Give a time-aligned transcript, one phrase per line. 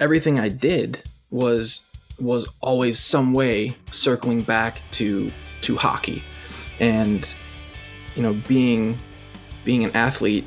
[0.00, 1.84] everything I did was
[2.20, 5.30] was always some way circling back to
[5.62, 6.22] to hockey,
[6.78, 7.32] and
[8.16, 8.96] you know being
[9.64, 10.46] being an athlete,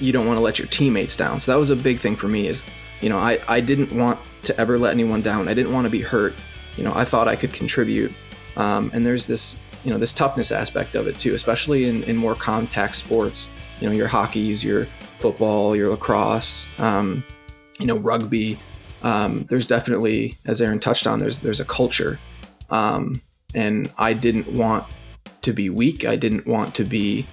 [0.00, 1.40] you don't want to let your teammates down.
[1.40, 2.46] So that was a big thing for me.
[2.46, 2.62] Is
[3.00, 5.48] you know I I didn't want to ever let anyone down.
[5.48, 6.34] I didn't want to be hurt.
[6.76, 8.12] You know I thought I could contribute,
[8.56, 12.16] um, and there's this you know this toughness aspect of it too, especially in in
[12.16, 13.50] more contact sports.
[13.80, 14.86] You know your hockey's, your
[15.18, 17.24] football, your lacrosse, um,
[17.78, 18.58] you know rugby
[19.02, 22.18] um, there's definitely, as Aaron touched on, there's there's a culture,
[22.70, 23.20] um,
[23.54, 24.84] and I didn't want
[25.42, 26.04] to be weak.
[26.04, 27.26] I didn't want to be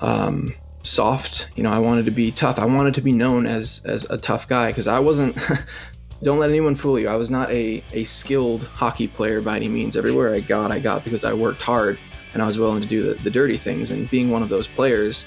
[0.00, 1.48] um, soft.
[1.54, 2.58] You know, I wanted to be tough.
[2.58, 5.36] I wanted to be known as as a tough guy because I wasn't.
[6.22, 7.08] don't let anyone fool you.
[7.08, 9.96] I was not a, a skilled hockey player by any means.
[9.96, 11.98] Everywhere I got, I got because I worked hard
[12.32, 13.90] and I was willing to do the, the dirty things.
[13.90, 15.24] And being one of those players,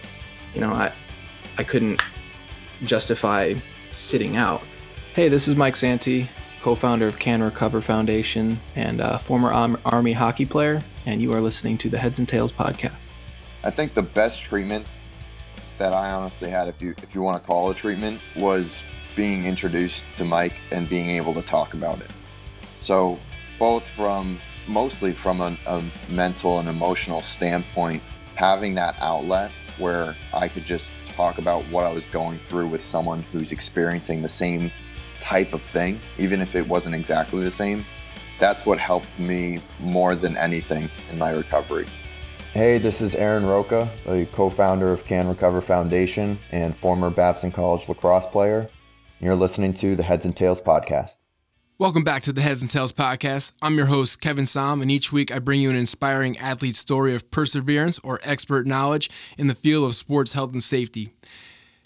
[0.54, 0.92] you know, I
[1.58, 2.02] I couldn't
[2.84, 3.56] justify
[3.92, 4.62] sitting out.
[5.14, 6.30] Hey, this is Mike Santi,
[6.62, 9.52] co founder of Can Recover Foundation and former
[9.86, 12.94] Army hockey player, and you are listening to the Heads and Tails podcast.
[13.64, 14.86] I think the best treatment
[15.78, 18.84] that I honestly had, if you if you want to call it treatment, was
[19.16, 22.12] being introduced to Mike and being able to talk about it.
[22.82, 23.20] So,
[23.58, 28.04] both from mostly from a, a mental and emotional standpoint,
[28.36, 32.82] having that outlet where I could just talk about what I was going through with
[32.82, 34.72] someone who's experiencing the same
[35.20, 37.84] type of thing, even if it wasn't exactly the same.
[38.40, 41.88] That's what helped me more than anything in my recovery.
[42.54, 47.52] Hey, this is Aaron Roca, the co founder of Can Recover Foundation and former Babson
[47.52, 48.70] College lacrosse player.
[49.20, 51.18] You're listening to the Heads and Tails podcast.
[51.80, 53.54] Welcome back to the Heads and Tails podcast.
[53.62, 57.16] I'm your host, Kevin Saum, and each week I bring you an inspiring athlete story
[57.16, 61.14] of perseverance or expert knowledge in the field of sports health and safety.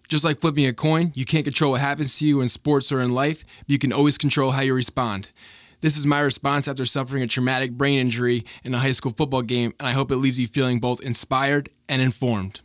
[0.08, 3.02] Just like flipping a coin, you can't control what happens to you in sports or
[3.02, 5.30] in life, but you can always control how you respond.
[5.82, 9.44] This is my response after suffering a traumatic brain injury in a high school football
[9.44, 12.62] game, and I hope it leaves you feeling both inspired and informed.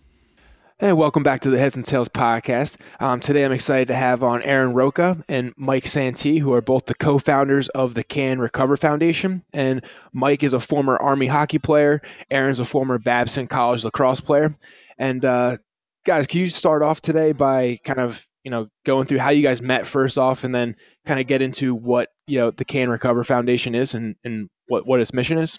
[0.81, 2.77] Hey, welcome back to the Heads and Tails podcast.
[3.01, 6.87] Um, today I'm excited to have on Aaron Roca and Mike Santee, who are both
[6.87, 9.43] the co founders of the Can Recover Foundation.
[9.53, 12.01] And Mike is a former Army hockey player,
[12.31, 14.57] Aaron's a former Babson College lacrosse player.
[14.99, 15.57] And uh,
[16.07, 19.43] guys, can you start off today by kind of you know going through how you
[19.43, 22.89] guys met first off, and then kind of get into what you know the Can
[22.89, 25.59] Recover Foundation is and and what what its mission is?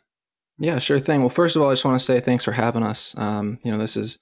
[0.60, 1.20] Yeah, sure thing.
[1.20, 3.14] Well, first of all, I just want to say thanks for having us.
[3.18, 4.18] Um, you know, this is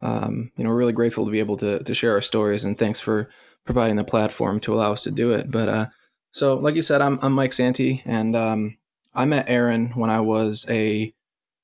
[0.00, 2.78] um, you know, we're really grateful to be able to to share our stories, and
[2.78, 3.30] thanks for
[3.64, 5.50] providing the platform to allow us to do it.
[5.50, 5.86] But uh,
[6.32, 8.78] so, like you said, I'm I'm Mike Santee, and um,
[9.14, 11.12] I met Aaron when I was a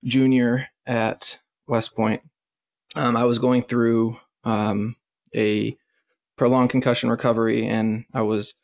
[0.05, 2.23] junior at West Point,
[2.97, 4.97] um, I was going through um,
[5.35, 5.77] a
[6.37, 8.55] prolonged concussion recovery, and I was,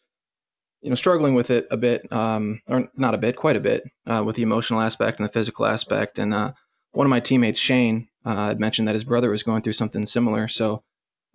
[0.83, 3.85] you know, struggling with it a bit, um, or not a bit, quite a bit,
[4.07, 6.19] uh, with the emotional aspect and the physical aspect.
[6.19, 6.53] And uh,
[6.93, 10.07] one of my teammates, Shane, uh, had mentioned that his brother was going through something
[10.07, 10.49] similar.
[10.49, 10.83] So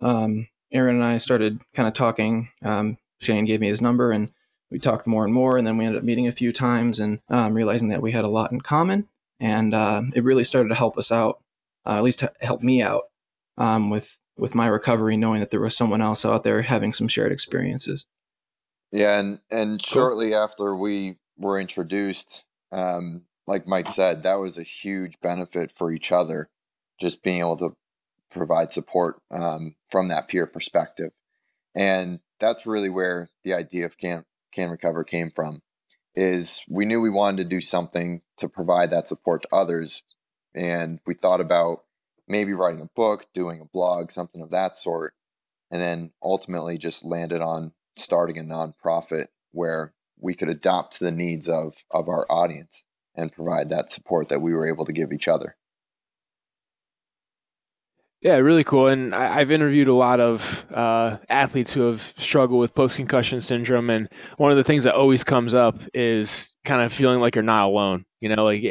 [0.00, 2.48] um, Aaron and I started kind of talking.
[2.62, 4.30] Um, Shane gave me his number, and
[4.70, 5.56] we talked more and more.
[5.56, 8.24] And then we ended up meeting a few times and um, realizing that we had
[8.24, 9.08] a lot in common.
[9.40, 11.40] And uh, it really started to help us out
[11.86, 13.04] uh, at least help me out
[13.56, 17.08] um, with with my recovery, knowing that there was someone else out there having some
[17.08, 18.06] shared experiences.
[18.90, 19.86] Yeah, and and cool.
[19.86, 25.92] shortly after we were introduced, um, like Mike said, that was a huge benefit for
[25.92, 26.48] each other,
[26.98, 27.76] just being able to
[28.30, 31.12] provide support um, from that peer perspective,
[31.74, 35.62] and that's really where the idea of can can recover came from.
[36.14, 40.02] Is we knew we wanted to do something to provide that support to others,
[40.54, 41.84] and we thought about
[42.28, 45.14] maybe writing a book, doing a blog, something of that sort,
[45.70, 51.12] and then ultimately just landed on starting a nonprofit where we could adapt to the
[51.12, 52.84] needs of of our audience
[53.14, 55.56] and provide that support that we were able to give each other.
[58.22, 58.88] Yeah, really cool.
[58.88, 63.40] And I, have interviewed a lot of uh, athletes who have struggled with post concussion
[63.40, 64.08] syndrome, and
[64.38, 67.66] one of the things that always comes up is kind of feeling like you're not
[67.66, 68.04] alone.
[68.20, 68.64] You know, like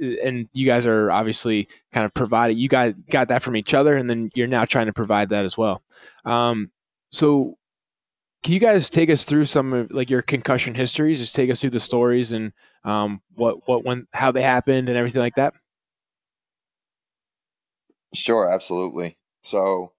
[0.00, 3.96] and you guys are obviously kind of provided you guys got that from each other
[3.96, 5.82] and then you're now trying to provide that as well
[6.24, 6.70] um,
[7.12, 7.56] so
[8.42, 11.60] can you guys take us through some of like your concussion histories just take us
[11.60, 12.52] through the stories and
[12.84, 15.54] um, what what when how they happened and everything like that
[18.14, 19.92] sure absolutely so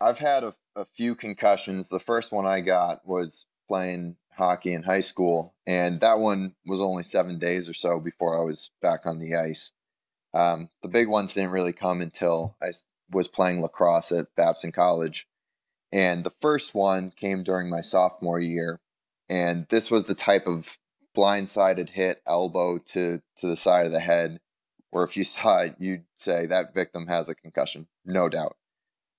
[0.00, 4.84] i've had a, a few concussions the first one i got was playing hockey in
[4.84, 9.00] high school, and that one was only seven days or so before I was back
[9.04, 9.72] on the ice.
[10.32, 12.68] Um, the big ones didn't really come until I
[13.10, 15.26] was playing lacrosse at Babson College,
[15.92, 18.80] And the first one came during my sophomore year.
[19.28, 20.78] And this was the type of
[21.16, 24.38] blindsided hit elbow to, to the side of the head
[24.90, 28.56] where if you saw it, you'd say that victim has a concussion, no doubt.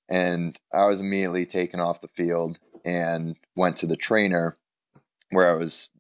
[0.09, 4.57] And I was immediately taken off the field and went to the trainer
[5.31, 5.91] where I was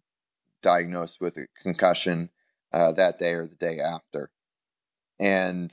[0.61, 2.31] diagnosed with a concussion
[2.73, 4.31] uh, that day or the day after.
[5.19, 5.71] And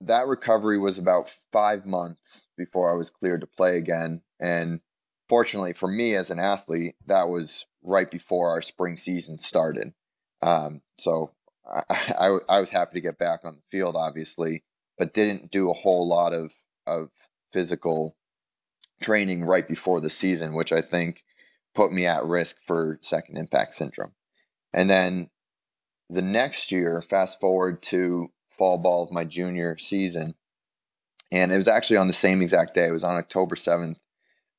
[0.00, 4.22] that recovery was about five months before I was cleared to play again.
[4.40, 4.80] And
[5.28, 9.92] fortunately for me as an athlete, that was right before our spring season started.
[10.40, 11.32] Um, so
[11.68, 11.82] I,
[12.48, 14.64] I, I was happy to get back on the field, obviously,
[14.96, 16.52] but didn't do a whole lot of,
[16.86, 17.10] of
[17.52, 18.16] physical
[19.02, 21.24] training right before the season, which I think
[21.74, 24.12] put me at risk for second impact syndrome.
[24.72, 25.30] And then
[26.08, 30.34] the next year, fast forward to fall ball of my junior season,
[31.30, 32.88] and it was actually on the same exact day.
[32.88, 33.98] It was on October 7th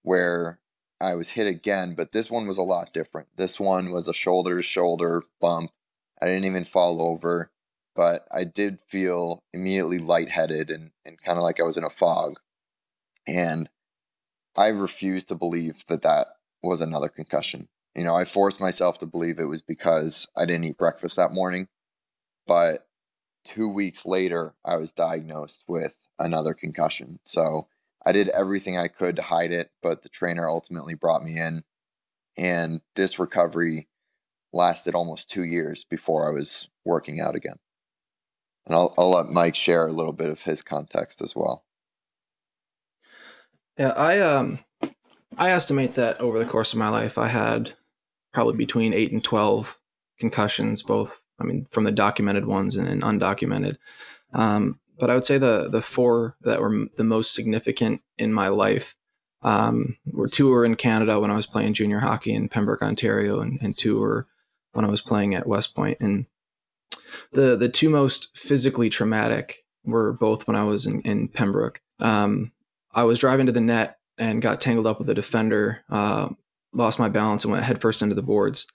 [0.04, 0.60] where
[1.02, 3.28] I was hit again, but this one was a lot different.
[3.36, 5.72] This one was a shoulder to shoulder bump.
[6.22, 7.52] I didn't even fall over,
[7.96, 11.90] but I did feel immediately lightheaded and, and kind of like I was in a
[11.90, 12.40] fog.
[13.28, 13.70] And
[14.56, 16.28] I refused to believe that that
[16.62, 17.70] was another concussion.
[17.96, 21.32] You know, I forced myself to believe it was because I didn't eat breakfast that
[21.32, 21.68] morning.
[22.46, 22.88] But
[23.46, 27.20] two weeks later, I was diagnosed with another concussion.
[27.24, 27.68] So
[28.06, 31.64] I did everything I could to hide it, but the trainer ultimately brought me in.
[32.38, 33.88] And this recovery
[34.54, 37.58] lasted almost two years before I was working out again.
[38.66, 41.66] And I'll, I'll let Mike share a little bit of his context as well.
[43.78, 44.60] Yeah, I um
[45.38, 47.74] I estimate that over the course of my life, I had
[48.34, 49.80] probably between eight and 12
[50.20, 53.78] concussions, both, I mean, from the documented ones and, and undocumented.
[54.34, 58.50] Um, but I would say the, the four that were the most significant in my
[58.50, 58.96] life
[59.42, 63.40] um, were two were in Canada when I was playing junior hockey in Pembroke, Ontario,
[63.40, 64.28] and, and two were
[64.74, 65.98] when I was playing at West Point.
[66.00, 66.26] And
[67.32, 71.82] the, the two most physically traumatic were both when I was in, in Pembroke.
[72.00, 72.52] Um,
[72.94, 76.30] I was driving to the net and got tangled up with a defender, uh,
[76.74, 78.68] lost my balance and went headfirst into the boards.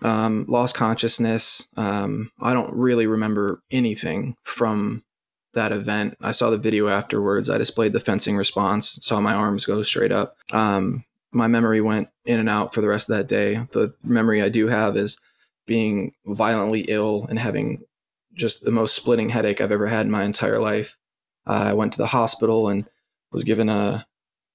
[0.00, 1.68] Um, lost consciousness.
[1.76, 5.04] Um, I don't really remember anything from
[5.52, 6.16] that event.
[6.22, 7.50] I saw the video afterwards.
[7.50, 10.36] I displayed the fencing response, saw my arms go straight up.
[10.52, 13.66] Um, my memory went in and out for the rest of that day.
[13.72, 15.18] The memory I do have is
[15.68, 17.84] being violently ill and having
[18.34, 20.96] just the most splitting headache I've ever had in my entire life.
[21.46, 22.88] Uh, I went to the hospital and
[23.30, 24.06] was given a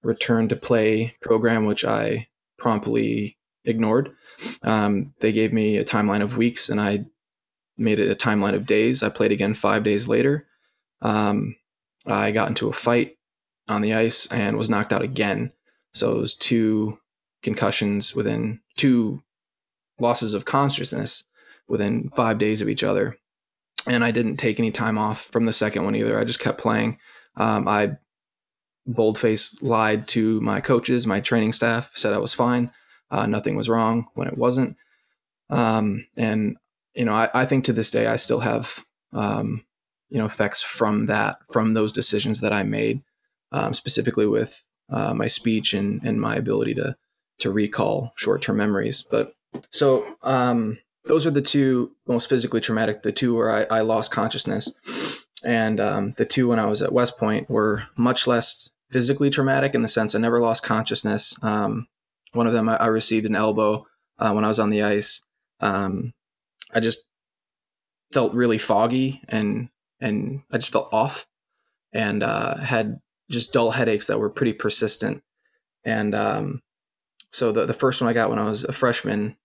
[0.02, 2.28] return to play program, which I
[2.58, 4.14] promptly ignored.
[4.64, 7.06] Um, they gave me a timeline of weeks, and I
[7.78, 9.04] made it a timeline of days.
[9.04, 10.48] I played again five days later.
[11.02, 11.56] Um,
[12.06, 13.18] I got into a fight
[13.68, 15.54] on the ice and was knocked out again.
[15.94, 17.00] So it was two
[17.42, 19.22] concussions within two
[20.00, 21.26] losses of consciousness
[21.68, 23.18] within five days of each other.
[23.86, 26.18] And I didn't take any time off from the second one either.
[26.18, 26.98] I just kept playing.
[27.36, 27.98] Um, I
[28.86, 32.72] boldface lied to my coaches, my training staff, said I was fine.
[33.12, 34.76] Uh, nothing was wrong when it wasn't.
[35.50, 36.58] Um, and,
[36.94, 39.66] you know, I, I, think to this day, I still have, um,
[40.10, 43.04] you know, effects from that, from those decisions that I made,
[43.52, 46.96] um, specifically with uh, my speech and, and my ability to,
[47.40, 49.06] to recall short-term memories.
[49.10, 49.34] But
[49.72, 54.12] so, um, those are the two most physically traumatic, the two where I, I lost
[54.12, 54.74] consciousness.
[55.44, 59.76] And um, the two when I was at West Point were much less physically traumatic
[59.76, 61.36] in the sense I never lost consciousness.
[61.42, 61.88] Um,
[62.32, 63.86] one of them, I, I received an elbow
[64.18, 65.22] uh, when I was on the ice.
[65.60, 66.14] Um,
[66.74, 67.08] I just
[68.14, 69.70] felt really foggy and
[70.00, 71.28] and I just felt off
[71.94, 75.24] and uh, had just dull headaches that were pretty persistent.
[75.84, 76.62] And um,
[77.32, 79.38] so the the first one I got when I was a freshman,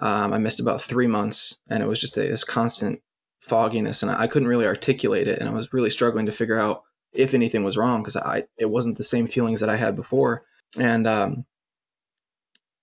[0.00, 3.00] um, I missed about three months, and it was just a, this constant
[3.40, 6.58] fogginess, and I, I couldn't really articulate it, and I was really struggling to figure
[6.58, 9.96] out if anything was wrong because I it wasn't the same feelings that I had
[9.96, 10.44] before.
[10.76, 11.46] And um,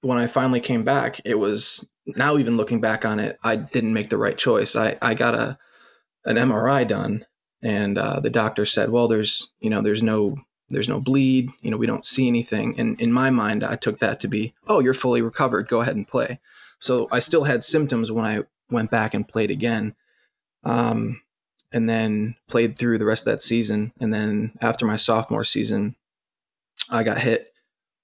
[0.01, 3.93] when I finally came back, it was now even looking back on it, I didn't
[3.93, 4.75] make the right choice.
[4.75, 5.57] I I got a
[6.25, 7.25] an MRI done,
[7.61, 10.37] and uh, the doctor said, "Well, there's you know there's no
[10.69, 11.49] there's no bleed.
[11.61, 14.53] You know we don't see anything." And in my mind, I took that to be,
[14.67, 15.67] "Oh, you're fully recovered.
[15.67, 16.39] Go ahead and play."
[16.79, 19.95] So I still had symptoms when I went back and played again.
[20.63, 21.21] Um,
[21.75, 23.91] and then played through the rest of that season.
[23.99, 25.97] And then after my sophomore season,
[26.89, 27.53] I got hit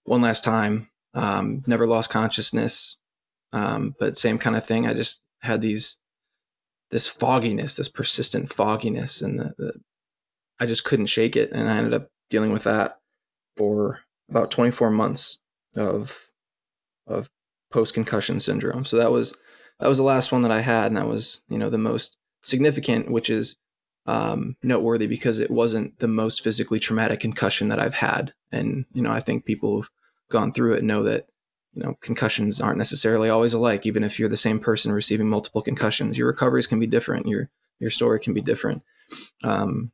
[0.03, 0.89] one last time.
[1.13, 2.97] Um, never lost consciousness,
[3.53, 4.87] um, but same kind of thing.
[4.87, 5.97] I just had these
[6.89, 9.73] this fogginess, this persistent fogginess, and the, the,
[10.59, 11.51] I just couldn't shake it.
[11.51, 12.99] And I ended up dealing with that
[13.55, 15.37] for about 24 months
[15.77, 16.31] of
[17.07, 17.29] of
[17.71, 18.85] post concussion syndrome.
[18.85, 19.37] So that was
[19.79, 22.15] that was the last one that I had, and that was you know the most
[22.43, 23.57] significant, which is
[24.05, 28.33] um, noteworthy because it wasn't the most physically traumatic concussion that I've had.
[28.51, 29.89] And you know I think people who've
[30.29, 31.27] gone through it know that
[31.73, 33.85] you know concussions aren't necessarily always alike.
[33.85, 37.27] Even if you're the same person receiving multiple concussions, your recoveries can be different.
[37.27, 37.49] Your
[37.79, 38.83] your story can be different.
[39.43, 39.91] Um,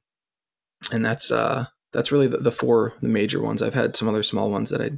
[0.91, 3.61] and that's uh, that's really the, the four the major ones.
[3.61, 4.91] I've had some other small ones that I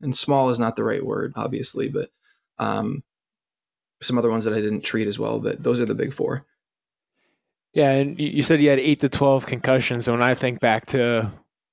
[0.00, 2.10] and small is not the right word, obviously, but
[2.58, 3.02] um,
[4.00, 5.40] some other ones that I didn't treat as well.
[5.40, 6.44] But those are the big four.
[7.72, 10.08] Yeah, and you said you had eight to twelve concussions.
[10.08, 11.30] And when I think back to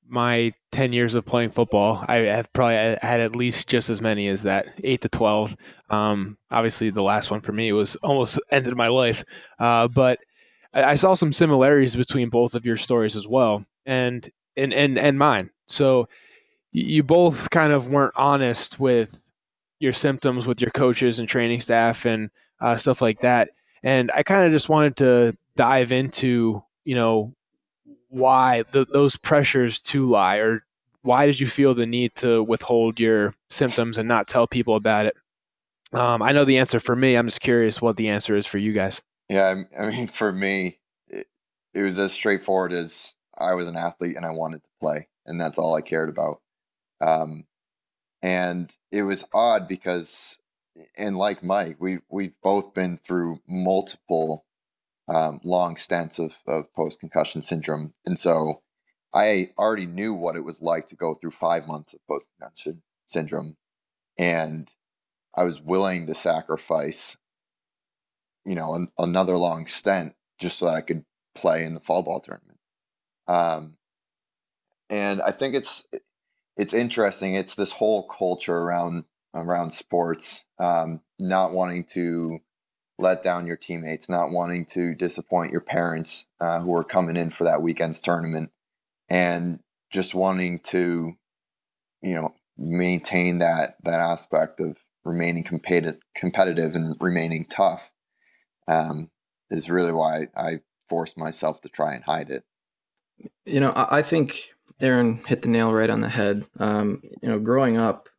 [0.07, 4.27] my ten years of playing football, I have probably had at least just as many
[4.27, 5.55] as that, eight to twelve.
[5.89, 9.23] Um, obviously, the last one for me was almost ended my life.
[9.59, 10.19] Uh, but
[10.73, 15.17] I saw some similarities between both of your stories as well, and and and and
[15.17, 15.51] mine.
[15.67, 16.09] So
[16.73, 19.23] you both kind of weren't honest with
[19.79, 22.29] your symptoms with your coaches and training staff and
[22.61, 23.49] uh, stuff like that.
[23.83, 27.35] And I kind of just wanted to dive into, you know,
[28.09, 30.63] why the, those pressures to lie, or
[31.01, 35.05] why did you feel the need to withhold your symptoms and not tell people about
[35.05, 35.15] it?
[35.91, 37.15] Um, I know the answer for me.
[37.15, 39.01] I'm just curious what the answer is for you guys.
[39.29, 41.27] Yeah, I mean, for me, it,
[41.73, 45.39] it was as straightforward as I was an athlete and I wanted to play, and
[45.41, 46.39] that's all I cared about.
[47.03, 47.45] Um,
[48.21, 50.37] and it was odd because,
[50.97, 54.45] and like Mike, we we've both been through multiple
[55.09, 58.61] um, long stints of of post concussion syndrome, and so
[59.13, 62.81] I already knew what it was like to go through five months of post concussion
[63.07, 63.57] syndrome,
[64.17, 64.71] and
[65.35, 67.17] I was willing to sacrifice,
[68.45, 71.03] you know, an, another long stint just so that I could
[71.35, 72.59] play in the fall ball tournament.
[73.27, 73.77] Um,
[74.89, 75.85] and I think it's
[76.57, 77.35] it's interesting.
[77.35, 79.05] It's this whole culture around
[79.35, 82.39] around sports, um, not wanting to
[82.99, 87.31] let down your teammates, not wanting to disappoint your parents uh, who are coming in
[87.31, 88.51] for that weekend's tournament,
[89.09, 89.59] and
[89.91, 91.13] just wanting to,
[92.01, 97.91] you know, maintain that that aspect of remaining competitive, competitive and remaining tough.
[98.67, 99.09] Um,
[99.49, 102.43] is really why I forced myself to try and hide it.
[103.45, 104.53] You know, I, I think
[104.83, 106.45] Aaron hit the nail right on the head.
[106.59, 108.09] Um, you know, growing up,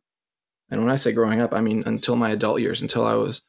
[0.69, 3.43] and when I say growing up, I mean until my adult years, until I was,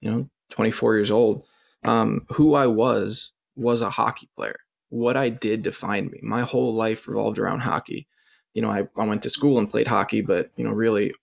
[0.00, 1.44] you know, 24 years old.
[1.84, 4.58] Um, who I was was a hockey player.
[4.90, 6.18] What I did defined me.
[6.22, 8.06] My whole life revolved around hockey.
[8.52, 11.14] You know, I, I went to school and played hockey, but you know, really,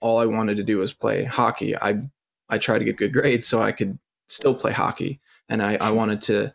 [0.00, 1.76] all I wanted to do was play hockey.
[1.76, 2.02] I
[2.48, 5.90] I tried to get good grades so I could still play hockey, and I, I
[5.90, 6.54] wanted to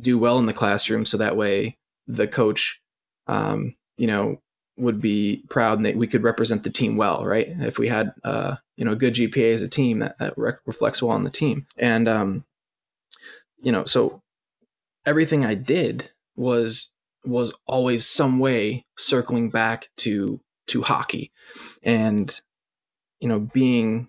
[0.00, 2.80] do well in the classroom so that way the coach
[3.26, 4.40] um, you know,
[4.76, 7.48] would be proud and that we could represent the team well, right?
[7.60, 10.54] If we had, uh, you know, a good GPA as a team, that, that re-
[10.64, 11.66] reflects well on the team.
[11.76, 12.44] And, um,
[13.62, 14.22] you know, so
[15.06, 16.92] everything I did was
[17.24, 21.32] was always some way circling back to to hockey,
[21.82, 22.40] and
[23.20, 24.08] you know, being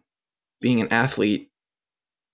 [0.60, 1.50] being an athlete,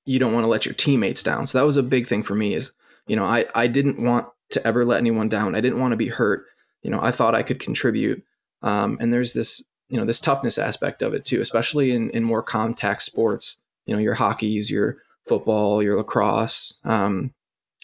[0.05, 1.47] you don't want to let your teammates down.
[1.47, 2.53] So that was a big thing for me.
[2.53, 2.71] Is
[3.07, 5.55] you know, I I didn't want to ever let anyone down.
[5.55, 6.45] I didn't want to be hurt
[6.81, 8.23] you know, I thought I could contribute.
[8.61, 12.23] Um, and there's this, you know, this toughness aspect of it too, especially in, in
[12.23, 17.33] more contact sports, you know, your hockeys, your football, your lacrosse, um,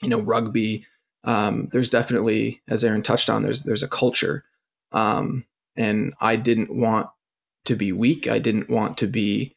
[0.02, 0.86] you know, rugby.
[1.24, 4.44] Um, there's definitely, as Aaron touched on, there's, there's a culture.
[4.92, 7.10] Um, and I didn't want
[7.66, 8.28] to be weak.
[8.28, 9.56] I didn't want to be,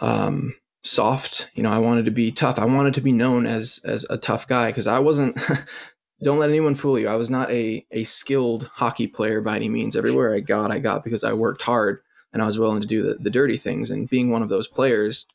[0.00, 1.50] um, soft.
[1.54, 2.58] You know, I wanted to be tough.
[2.58, 5.38] I wanted to be known as as a tough guy because I wasn't
[6.22, 7.08] don't let anyone fool you.
[7.08, 9.96] I was not a a skilled hockey player by any means.
[9.96, 12.00] Everywhere I got, I got because I worked hard
[12.32, 13.90] and I was willing to do the, the dirty things.
[13.90, 15.26] And being one of those players,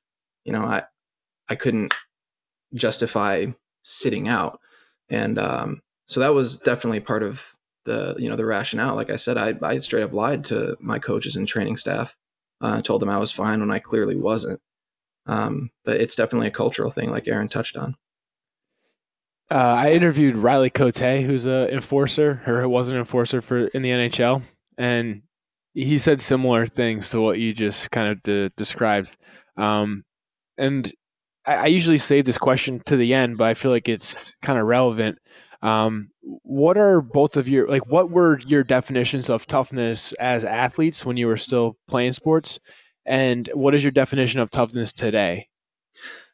[0.46, 0.84] you know, I
[1.50, 1.94] I couldn't
[2.74, 3.48] justify
[3.84, 4.60] sitting out.
[5.10, 8.96] And um, so that was definitely part of the you know the rationale.
[8.96, 12.16] Like I said, I I straight up lied to my coaches and training staff.
[12.60, 14.60] Uh, told them I was fine when I clearly wasn't.
[15.28, 17.96] Um, but it's definitely a cultural thing, like Aaron touched on.
[19.50, 23.90] Uh, I interviewed Riley Cote, who's an enforcer or was an enforcer for in the
[23.90, 24.42] NHL,
[24.78, 25.22] and
[25.74, 29.16] he said similar things to what you just kind of de- described.
[29.56, 30.04] Um,
[30.58, 30.92] and
[31.46, 34.60] I, I, usually save this question to the end, but I feel like it's kind
[34.60, 35.20] of relevant.
[35.62, 37.88] Um, what are both of your like?
[37.88, 42.60] What were your definitions of toughness as athletes when you were still playing sports,
[43.06, 45.48] and what is your definition of toughness today?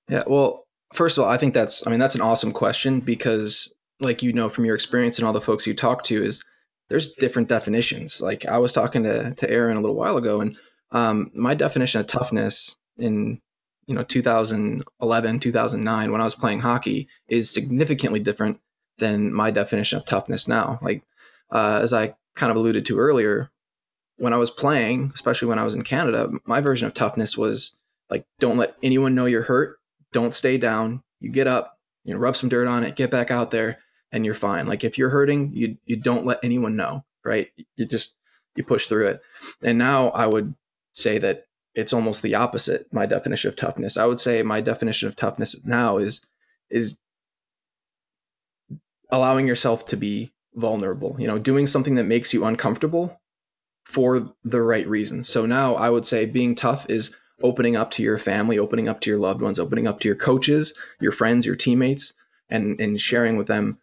[0.09, 3.73] Yeah, well, First of all, I think that's I mean that's an awesome question because
[3.99, 6.43] like you know from your experience and all the folks you talk to is
[6.89, 8.21] there's different definitions.
[8.21, 10.55] Like I was talking to to Aaron a little while ago, and
[10.91, 13.41] um, my definition of toughness in
[13.87, 18.59] you know 2011 2009 when i was playing hockey is significantly different
[18.99, 21.03] than my definition of toughness now like
[21.51, 23.51] uh, as i kind of alluded to earlier
[24.17, 27.75] when i was playing especially when i was in canada my version of toughness was
[28.09, 29.77] like don't let anyone know you're hurt
[30.13, 31.03] don't stay down.
[31.19, 33.79] You get up you know rub some dirt on it get back out there
[34.11, 34.67] and you're fine.
[34.67, 37.49] Like if you're hurting you you don't let anyone know right?
[37.75, 38.15] You just
[38.55, 39.21] you push through it.
[39.61, 40.53] And now i would
[40.93, 43.97] say that it's almost the opposite my definition of toughness.
[43.97, 46.25] I would say my definition of toughness now is
[46.69, 46.99] is
[49.09, 53.19] allowing yourself to be vulnerable you know doing something that makes you uncomfortable
[53.85, 55.23] for the right reason.
[55.23, 58.99] so now i would say being tough is opening up to your family opening up
[58.99, 62.13] to your loved ones opening up to your coaches your friends your teammates
[62.49, 63.77] and and sharing with them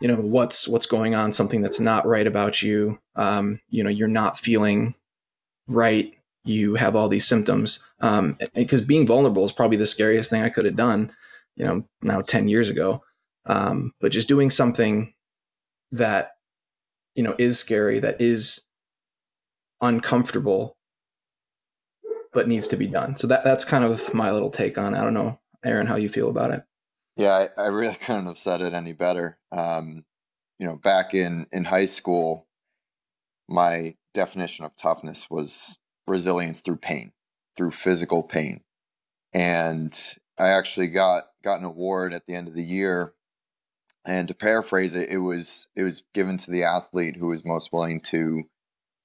[0.00, 3.90] you know what's what's going on something that's not right about you um, you know
[3.90, 4.94] you're not feeling
[5.66, 6.14] right
[6.48, 7.84] you have all these symptoms.
[8.00, 11.12] Um, because being vulnerable is probably the scariest thing I could have done,
[11.56, 13.02] you know, now 10 years ago.
[13.46, 15.12] Um, but just doing something
[15.92, 16.32] that,
[17.14, 18.66] you know, is scary, that is
[19.80, 20.76] uncomfortable,
[22.32, 23.16] but needs to be done.
[23.16, 24.94] So that, that's kind of my little take on.
[24.94, 26.62] I don't know, Aaron, how you feel about it.
[27.16, 29.38] Yeah, I, I really couldn't have said it any better.
[29.52, 30.04] Um,
[30.58, 32.48] you know, back in, in high school,
[33.48, 37.12] my definition of toughness was resilience through pain,
[37.56, 38.62] through physical pain.
[39.32, 39.98] And
[40.38, 43.12] I actually got got an award at the end of the year.
[44.04, 47.72] And to paraphrase it, it was it was given to the athlete who was most
[47.72, 48.44] willing to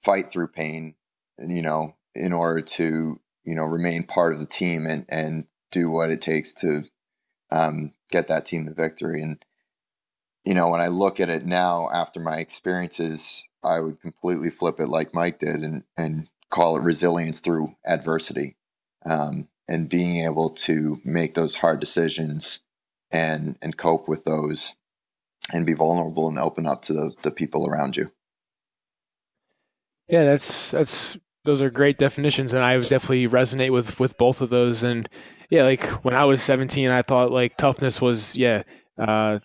[0.02, 0.96] fight through pain,
[1.38, 5.46] and you know, in order to you know remain part of the team and and
[5.72, 6.84] do what it takes to
[7.52, 9.22] um, get that team the victory.
[9.22, 9.44] And
[10.44, 14.80] you know, when I look at it now after my experiences, I would completely flip
[14.80, 18.56] it like Mike did and and call it resilience through adversity
[19.06, 22.60] um, and being able to make those hard decisions
[23.12, 24.76] and and cope with those
[25.52, 28.12] and be vulnerable and open up to the, the people around you
[30.08, 34.50] yeah that's that's those are great definitions and i definitely resonate with with both of
[34.50, 35.10] those and
[35.50, 38.64] yeah like when i was 17 i thought like toughness was yeah
[38.98, 39.40] uh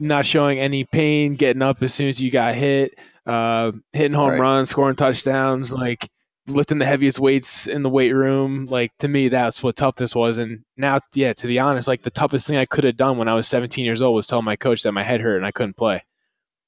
[0.00, 4.30] not showing any pain getting up as soon as you got hit uh hitting home
[4.30, 4.40] right.
[4.40, 6.08] runs scoring touchdowns like
[6.48, 8.64] lifting the heaviest weights in the weight room.
[8.66, 10.38] Like to me, that's what toughness was.
[10.38, 13.28] And now, yeah, to be honest, like the toughest thing I could have done when
[13.28, 15.52] I was 17 years old was tell my coach that my head hurt and I
[15.52, 16.04] couldn't play.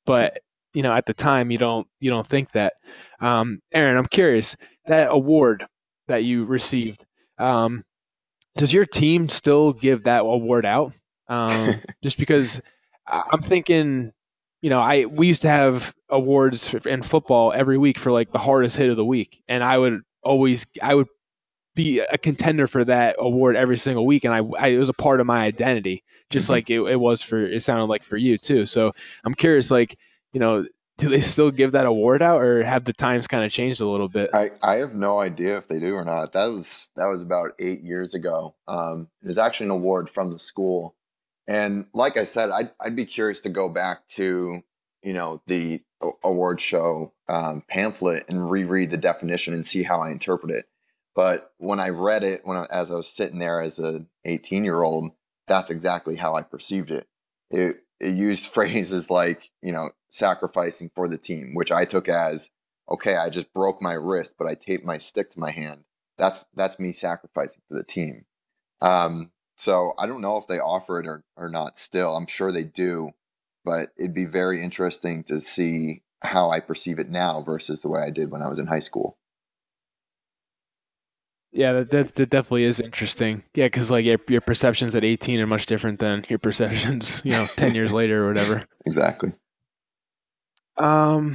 [0.06, 0.40] But
[0.74, 2.74] you know, at the time, you don't you don't think that.
[3.20, 4.56] Um, Aaron, I'm curious
[4.86, 5.66] that award
[6.08, 7.04] that you received.
[7.38, 7.82] Um,
[8.56, 10.92] does your team still give that award out?
[11.28, 12.60] Um, just because
[13.06, 14.12] I'm thinking
[14.62, 18.38] you know, I we used to have awards in football every week for like the
[18.38, 21.08] hardest hit of the week, and I would always I would
[21.74, 24.94] be a contender for that award every single week, and I, I it was a
[24.94, 26.52] part of my identity, just mm-hmm.
[26.52, 28.66] like it, it was for it sounded like for you too.
[28.66, 28.92] So
[29.24, 29.98] I'm curious, like
[30.32, 30.64] you know,
[30.98, 33.88] do they still give that award out, or have the times kind of changed a
[33.88, 34.30] little bit?
[34.34, 36.32] I, I have no idea if they do or not.
[36.32, 38.54] That was that was about eight years ago.
[38.68, 40.94] Um, it was actually an award from the school
[41.50, 44.62] and like I said, I'd, I'd be curious to go back to,
[45.02, 45.82] you know, the
[46.22, 50.66] award show um, pamphlet and reread the definition and see how I interpret it.
[51.12, 54.62] But when I read it, when I, as I was sitting there as a 18
[54.62, 55.10] year old,
[55.48, 57.08] that's exactly how I perceived it.
[57.50, 62.50] It it used phrases like, you know, sacrificing for the team, which I took as,
[62.90, 65.84] okay, I just broke my wrist, but I taped my stick to my hand.
[66.18, 68.26] That's that's me sacrificing for the team.
[68.82, 72.16] Um, so I don't know if they offer it or, or not still.
[72.16, 73.10] I'm sure they do,
[73.64, 78.02] but it'd be very interesting to see how I perceive it now versus the way
[78.02, 79.18] I did when I was in high school.
[81.52, 83.42] Yeah, that, that, that definitely is interesting.
[83.54, 87.32] Yeah, because like your, your perceptions at 18 are much different than your perceptions, you
[87.32, 88.64] know, 10 years later or whatever.
[88.86, 89.32] Exactly.
[90.78, 91.32] Um,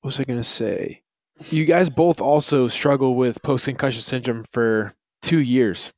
[0.00, 1.02] what was I going to say?
[1.50, 5.92] You guys both also struggle with post concussion syndrome for two years.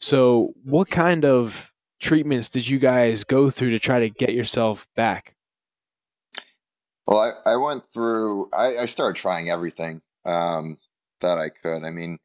[0.00, 4.86] So, what kind of treatments did you guys go through to try to get yourself
[4.94, 5.34] back?
[7.06, 10.76] Well, I, I went through, I, I started trying everything um,
[11.20, 11.84] that I could.
[11.84, 12.18] I mean,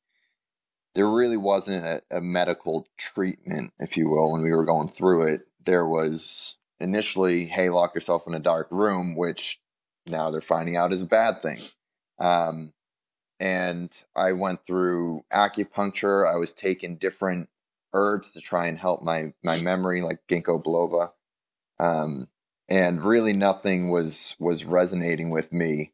[0.97, 5.27] there really wasn't a, a medical treatment, if you will, when we were going through
[5.27, 5.41] it.
[5.63, 9.61] There was initially, hey, lock yourself in a dark room, which
[10.07, 11.59] now they're finding out is a bad thing.
[12.17, 12.73] Um,
[13.39, 16.27] and I went through acupuncture.
[16.27, 17.49] I was taking different
[17.93, 21.11] herbs to try and help my my memory, like ginkgo biloba.
[21.79, 22.27] Um,
[22.67, 25.93] and really nothing was was resonating with me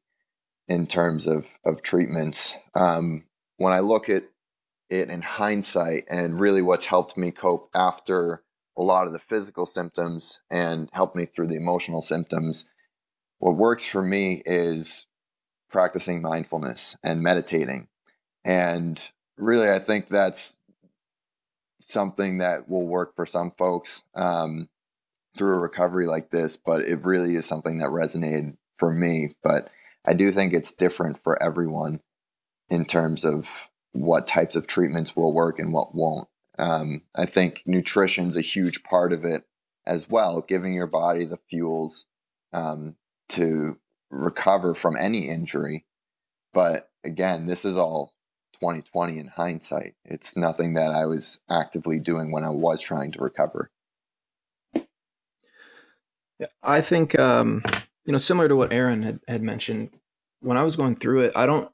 [0.69, 2.55] in terms of of treatments.
[2.73, 3.25] Um,
[3.57, 4.23] when I look at
[4.89, 8.43] it in hindsight, and really what's helped me cope after
[8.77, 12.69] a lot of the physical symptoms and helped me through the emotional symptoms,
[13.39, 15.07] what works for me is
[15.69, 17.87] practicing mindfulness and meditating.
[18.45, 20.57] And really, I think that's
[21.79, 24.69] something that will work for some folks um,
[25.37, 29.35] through a recovery like this, but it really is something that resonated for me.
[29.43, 29.69] But
[30.05, 32.01] I do think it's different for everyone
[32.69, 36.27] in terms of what types of treatments will work and what won't.
[36.59, 39.45] Um, I think nutrition's a huge part of it
[39.85, 42.05] as well, giving your body the fuels
[42.51, 42.95] um,
[43.29, 43.77] to
[44.09, 45.85] recover from any injury.
[46.53, 48.13] But again, this is all
[48.53, 49.95] 2020 in hindsight.
[50.05, 53.71] It's nothing that I was actively doing when I was trying to recover.
[56.39, 57.63] Yeah, I think um,
[58.05, 59.91] you know, similar to what Aaron had, had mentioned,
[60.41, 61.71] when I was going through it, I don't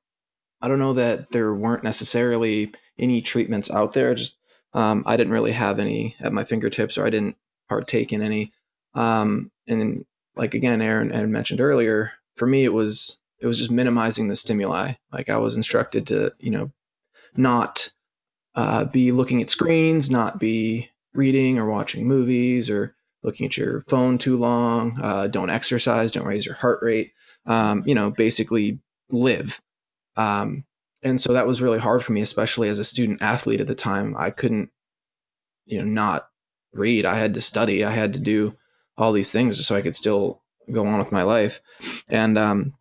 [0.61, 4.13] I don't know that there weren't necessarily any treatments out there.
[4.15, 4.37] Just
[4.73, 8.51] um, I didn't really have any at my fingertips, or I didn't partake in any.
[8.93, 13.71] Um, and like again, Aaron had mentioned earlier, for me it was it was just
[13.71, 14.93] minimizing the stimuli.
[15.11, 16.71] Like I was instructed to, you know,
[17.35, 17.91] not
[18.55, 23.83] uh, be looking at screens, not be reading or watching movies or looking at your
[23.87, 24.99] phone too long.
[25.01, 26.11] Uh, don't exercise.
[26.11, 27.13] Don't raise your heart rate.
[27.45, 29.61] Um, you know, basically live.
[30.19, 30.65] Um,
[31.01, 33.75] and so that was really hard for me, especially as a student athlete at the
[33.75, 34.15] time.
[34.17, 34.69] I couldn't,
[35.65, 36.27] you know, not
[36.73, 37.05] read.
[37.05, 37.85] I had to study.
[37.85, 38.55] I had to do
[38.97, 41.61] all these things so I could still go on with my life.
[42.09, 42.73] And um,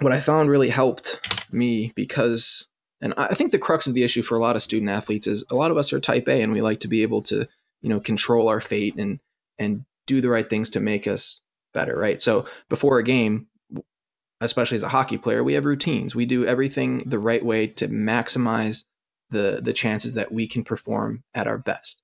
[0.00, 2.68] what I found really helped me because,
[3.00, 5.44] and I think the crux of the issue for a lot of student athletes is
[5.50, 7.48] a lot of us are type A and we like to be able to,
[7.80, 9.18] you know, control our fate and
[9.58, 11.40] and do the right things to make us
[11.72, 12.20] better, right?
[12.20, 13.46] So before a game,
[14.42, 16.14] especially as a hockey player, we have routines.
[16.14, 18.84] We do everything the right way to maximize
[19.30, 22.02] the the chances that we can perform at our best.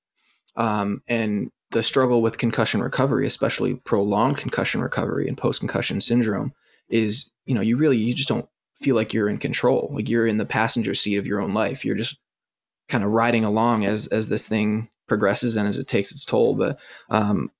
[0.57, 6.53] Um, and the struggle with concussion recovery, especially prolonged concussion recovery and post concussion syndrome,
[6.88, 9.90] is you know you really you just don't feel like you're in control.
[9.92, 11.85] Like you're in the passenger seat of your own life.
[11.85, 12.18] You're just
[12.88, 16.55] kind of riding along as as this thing progresses and as it takes its toll.
[16.55, 16.79] But
[17.11, 17.51] um,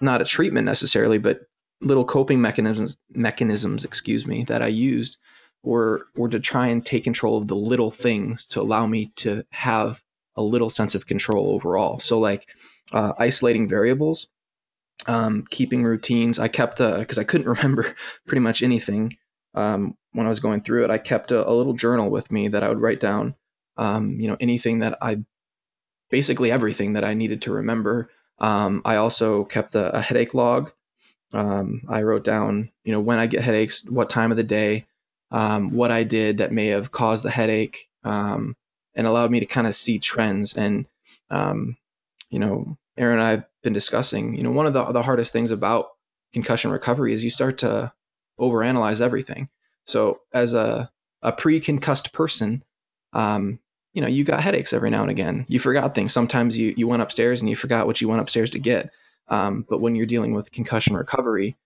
[0.00, 1.47] not a treatment necessarily, but
[1.80, 5.18] little coping mechanisms mechanisms, excuse me, that I used
[5.62, 9.44] were were to try and take control of the little things to allow me to
[9.50, 10.02] have
[10.36, 11.98] a little sense of control overall.
[11.98, 12.48] So like
[12.92, 14.28] uh, isolating variables,
[15.06, 16.38] um, keeping routines.
[16.38, 17.94] I kept because I couldn't remember
[18.26, 19.16] pretty much anything
[19.54, 20.90] um, when I was going through it.
[20.90, 23.34] I kept a, a, little journal with me that I would write down,
[23.76, 25.24] um, you know, anything that I,
[26.10, 28.10] basically everything that I needed to remember.
[28.38, 30.70] Um, I also kept a, a headache log
[31.32, 34.86] um, I wrote down, you know, when I get headaches, what time of the day,
[35.30, 38.56] um, what I did that may have caused the headache, um,
[38.94, 40.56] and allowed me to kind of see trends.
[40.56, 40.86] And,
[41.30, 41.76] um,
[42.30, 45.32] you know, Aaron and I have been discussing, you know, one of the, the hardest
[45.32, 45.90] things about
[46.32, 47.92] concussion recovery is you start to
[48.40, 49.48] overanalyze everything.
[49.86, 50.90] So as a,
[51.22, 52.64] a pre-concussed person,
[53.12, 53.60] um,
[53.92, 55.44] you know, you got headaches every now and again.
[55.48, 56.12] You forgot things.
[56.12, 58.90] Sometimes you, you went upstairs and you forgot what you went upstairs to get.
[59.28, 61.56] Um, but when you're dealing with concussion recovery,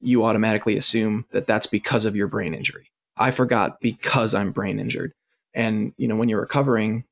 [0.00, 2.90] you automatically assume that that's because of your brain injury.
[3.16, 5.12] I forgot because I'm brain injured.
[5.54, 7.04] And you know, when you're recovering,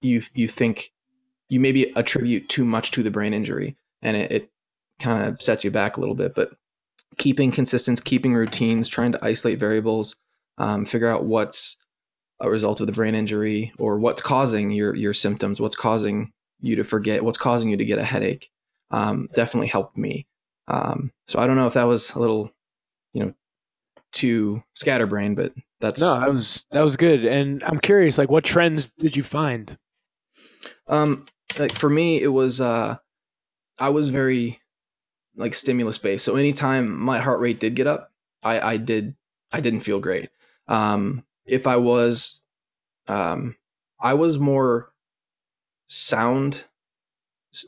[0.00, 0.92] you you think
[1.48, 4.50] you maybe attribute too much to the brain injury, and it, it
[5.00, 6.34] kind of sets you back a little bit.
[6.34, 6.50] But
[7.18, 10.16] keeping consistency, keeping routines, trying to isolate variables,
[10.58, 11.78] um, figure out what's
[12.40, 16.76] a result of the brain injury or what's causing your your symptoms, what's causing you
[16.76, 18.50] to forget, what's causing you to get a headache
[18.90, 20.26] um, definitely helped me.
[20.68, 22.50] Um, so I don't know if that was a little,
[23.12, 23.34] you know,
[24.12, 27.24] too scatterbrained, but that's no, that was that was good.
[27.24, 29.76] And I'm curious, like, what trends did you find?
[30.88, 31.26] Um,
[31.58, 32.96] like for me, it was uh,
[33.78, 34.60] I was very
[35.36, 36.24] like stimulus based.
[36.24, 39.14] So anytime my heart rate did get up, I I did
[39.52, 40.30] I didn't feel great.
[40.68, 42.42] Um, if I was,
[43.06, 43.56] um,
[44.00, 44.92] I was more
[45.86, 46.64] sound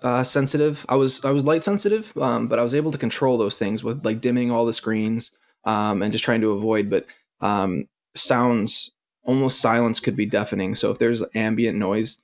[0.03, 0.85] uh, sensitive.
[0.89, 3.83] I was I was light sensitive, um, but I was able to control those things
[3.85, 5.33] with like dimming all the screens
[5.65, 6.91] um, and just trying to avoid.
[6.91, 7.07] But
[7.41, 8.91] um, sounds,
[9.23, 10.75] almost silence, could be deafening.
[10.75, 12.23] So if there's ambient noise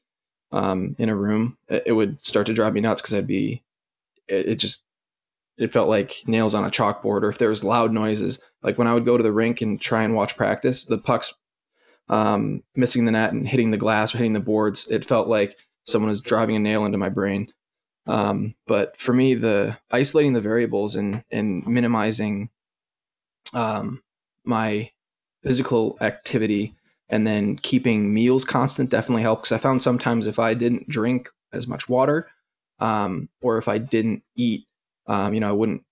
[0.53, 3.63] um, in a room, it, it, would start to drive me nuts because I'd be
[4.29, 4.83] it, it, just
[5.57, 7.23] it felt like nails on a chalkboard.
[7.23, 9.81] Or if there was loud noises, like when I would go to the rink and
[9.81, 11.35] try and watch practice, the pucks
[12.09, 15.57] um, missing the net and hitting the glass or hitting the boards, it felt like
[15.85, 17.53] someone was driving a nail into my brain.
[18.07, 22.51] Um, but for me, the isolating the variables and and minimizing
[23.53, 24.03] um,
[24.45, 24.91] my
[25.43, 26.75] physical activity
[27.09, 31.67] and then keeping meals constant definitely because I found sometimes if I didn't drink as
[31.67, 32.29] much water
[32.79, 34.67] um, or if I didn't eat,
[35.07, 35.85] um, you know, I wouldn't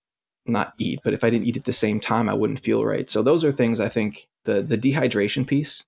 [0.45, 3.09] not eat, but if I didn't eat at the same time, I wouldn't feel right.
[3.09, 5.85] So those are things I think the the dehydration piece.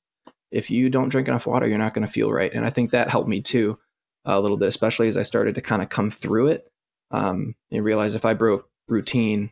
[0.51, 2.91] If you don't drink enough water, you're not going to feel right, and I think
[2.91, 3.77] that helped me too
[4.25, 6.67] a little bit, especially as I started to kind of come through it.
[7.11, 9.51] Um, and realize if I broke routine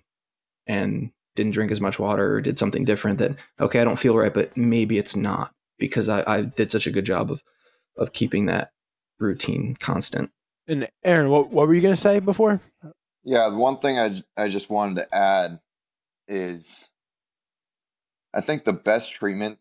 [0.68, 4.18] and didn't drink as much water or did something different, that okay, I don't feel
[4.18, 7.44] right, but maybe it's not because I, I did such a good job of
[7.96, 8.72] of keeping that
[9.20, 10.32] routine constant.
[10.68, 12.60] And Aaron, what what were you going to say before?
[13.24, 15.60] Yeah, the one thing I I just wanted to add
[16.28, 16.90] is
[18.34, 19.60] I think the best treatment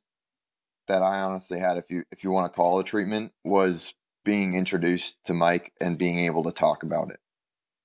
[0.88, 3.94] that I honestly had, if you if you want to call it a treatment, was
[4.24, 7.20] being introduced to Mike and being able to talk about it.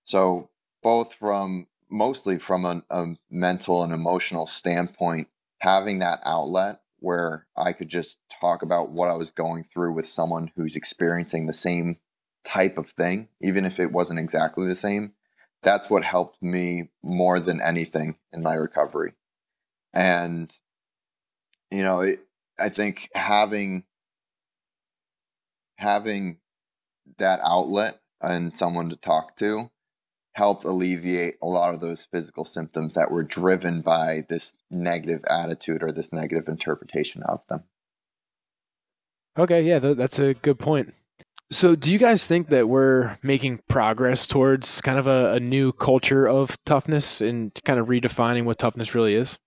[0.04, 0.50] So
[0.82, 5.28] both from mostly from a, a mental and emotional standpoint,
[5.60, 10.08] having that outlet where I could just talk about what I was going through with
[10.08, 11.98] someone who's experiencing the same
[12.44, 15.14] type of thing, even if it wasn't exactly the same,
[15.62, 19.14] that's what helped me more than anything in my recovery.
[19.94, 20.52] And,
[21.72, 22.20] you know, it,
[22.60, 23.84] I think having
[25.78, 26.38] having
[27.18, 29.70] that outlet and someone to talk to
[30.34, 35.82] helped alleviate a lot of those physical symptoms that were driven by this negative attitude
[35.82, 37.64] or this negative interpretation of them.
[39.38, 40.94] Okay, yeah, that's a good point.
[41.50, 45.72] So, do you guys think that we're making progress towards kind of a, a, new
[45.72, 49.40] culture of toughness and kind of redefining what toughness really is?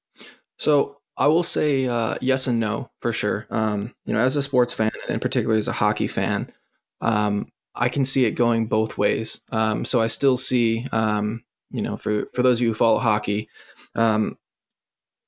[0.58, 3.46] So, I will say uh, yes and no for sure.
[3.50, 6.50] Um, you know, as a sports fan, and particularly as a hockey fan,
[7.02, 9.42] um, I can see it going both ways.
[9.52, 12.98] Um, so, I still see, um, you know, for for those of you who follow
[12.98, 13.50] hockey,
[13.94, 14.38] um,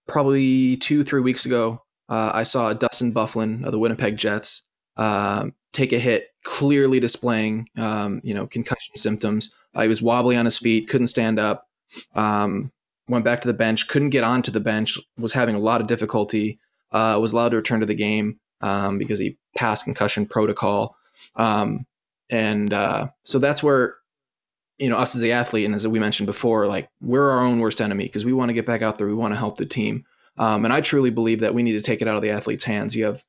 [0.09, 4.63] probably two three weeks ago, uh, I saw Dustin Byfuglien of the Winnipeg Jets
[4.97, 9.55] um, take a hit, clearly displaying you know concussion symptoms.
[9.75, 11.67] Uh, he was wobbly on his feet, couldn't stand up.
[12.15, 12.73] Um,
[13.09, 15.87] went back to the bench, couldn't get onto the bench, was having a lot of
[15.87, 16.59] difficulty.
[16.91, 20.95] Uh, was allowed to return to the game um, because he passed concussion protocol.
[21.37, 21.87] Um,
[22.29, 23.97] and uh, so that's where
[24.79, 27.61] you know us as the athlete and as we mentioned before, like we're our own
[27.61, 29.67] worst enemy because we want to get back out there, we want to help the
[29.67, 30.05] team.
[30.37, 32.65] Um, and I truly believe that we need to take it out of the athlete's
[32.65, 32.95] hands.
[32.95, 33.25] You have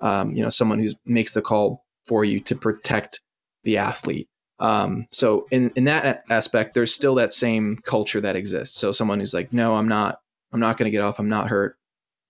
[0.00, 3.20] um, you know, someone who makes the call for you to protect
[3.64, 4.28] the athlete.
[4.58, 8.78] Um, so in, in that aspect, there's still that same culture that exists.
[8.78, 10.20] So someone who's like, no, I'm not,
[10.52, 11.18] I'm not going to get off.
[11.18, 11.76] I'm not hurt,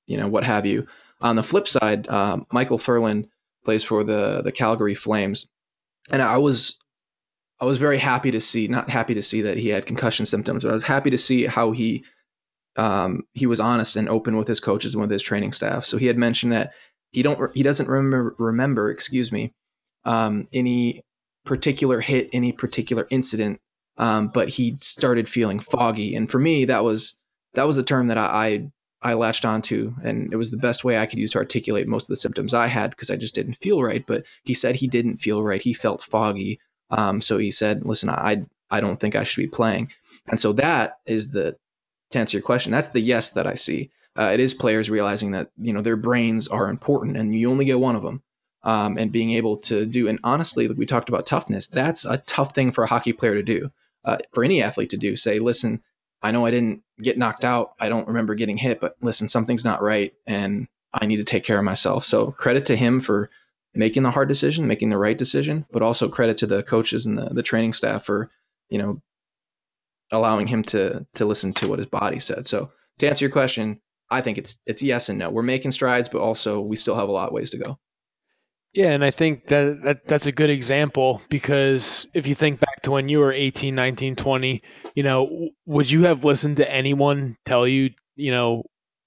[0.07, 0.87] you know, what have you.
[1.21, 3.29] On the flip side, um, Michael Ferland
[3.65, 5.47] plays for the, the Calgary Flames.
[6.11, 6.79] And I was,
[7.61, 10.63] I was very happy to see, not happy to see that he had concussion symptoms,
[10.63, 12.05] but I was happy to see how he,
[12.77, 15.85] um, he was honest and open with his coaches and with his training staff.
[15.85, 16.73] So he had mentioned that
[17.11, 19.55] he don't he doesn't remember remember excuse me
[20.05, 21.03] um, any
[21.47, 23.61] particular hit any particular incident
[23.99, 26.15] um, but he started feeling foggy.
[26.15, 27.17] And for me that was
[27.55, 28.71] that was a term that I,
[29.03, 31.87] I I latched onto and it was the best way I could use to articulate
[31.87, 34.05] most of the symptoms I had because I just didn't feel right.
[34.07, 35.63] But he said he didn't feel right.
[35.63, 36.59] He felt foggy.
[36.91, 39.93] Um, so he said listen I I don't think I should be playing.
[40.27, 41.57] And so that is the
[42.11, 43.91] to answer your question that's the yes that I see.
[44.19, 47.65] Uh, it is players realizing that you know their brains are important and you only
[47.65, 48.23] get one of them
[48.67, 52.19] um, and being able to do and honestly like we talked about toughness that's a
[52.19, 53.71] tough thing for a hockey player to do
[54.05, 55.81] uh, for any athlete to do say listen
[56.21, 59.65] i know i didn't get knocked out i don't remember getting hit but listen something's
[59.65, 63.31] not right and i need to take care of myself so credit to him for
[63.73, 67.17] making the hard decision making the right decision but also credit to the coaches and
[67.17, 68.31] the, the training staff for
[68.69, 69.01] you know
[70.11, 73.81] allowing him to to listen to what his body said so to answer your question
[74.09, 75.31] I think it's it's yes and no.
[75.31, 77.77] We're making strides, but also we still have a lot of ways to go.
[78.77, 82.83] Yeah, and I think that, that that's a good example because if you think back
[82.83, 84.61] to when you were 18, 19, 20,
[84.95, 88.65] you know, would you have listened to anyone tell you, you know,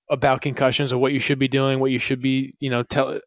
[0.09, 3.19] about concussions or what you should be doing, what you should be, you know, tell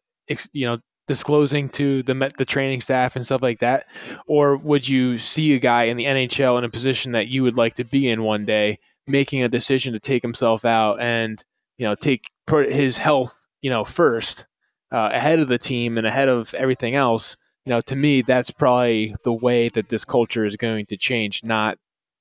[0.51, 3.85] you know, disclosing to the the training staff and stuff like that?
[4.27, 7.55] Or would you see a guy in the NHL in a position that you would
[7.55, 11.41] like to be in one day making a decision to take himself out and
[11.77, 14.45] you know, take his health, you know, first
[14.93, 17.35] uh, ahead of the team and ahead of everything else.
[17.65, 21.43] You know, to me, that's probably the way that this culture is going to change.
[21.43, 21.77] Not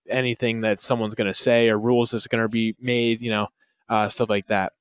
[0.09, 3.21] anything that someone's going to say or rules that's going to be made.
[3.21, 3.47] You know,
[3.89, 4.73] uh, stuff like that.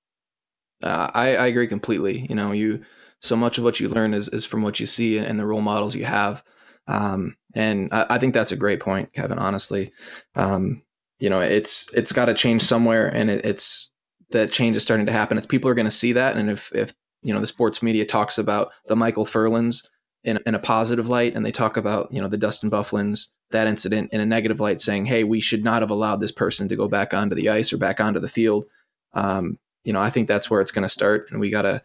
[0.81, 2.25] Uh, I, I agree completely.
[2.27, 2.83] You know, you
[3.19, 5.61] so much of what you learn is is from what you see and the role
[5.61, 6.43] models you have.
[6.87, 9.39] Um, And I, I think that's a great point, Kevin.
[9.39, 9.91] Honestly,
[10.35, 10.81] um,
[11.19, 13.91] you know, it's it's got to change somewhere, and it, it's
[14.31, 15.37] that change is starting to happen.
[15.37, 18.05] It's people are going to see that, and if if you know the sports media
[18.05, 19.87] talks about the Michael Ferlands
[20.23, 23.67] in, in a positive light, and they talk about you know the Dustin Byfugliens that
[23.67, 26.75] incident in a negative light, saying, "Hey, we should not have allowed this person to
[26.75, 28.65] go back onto the ice or back onto the field."
[29.13, 31.83] Um, you know, I think that's where it's going to start, and we gotta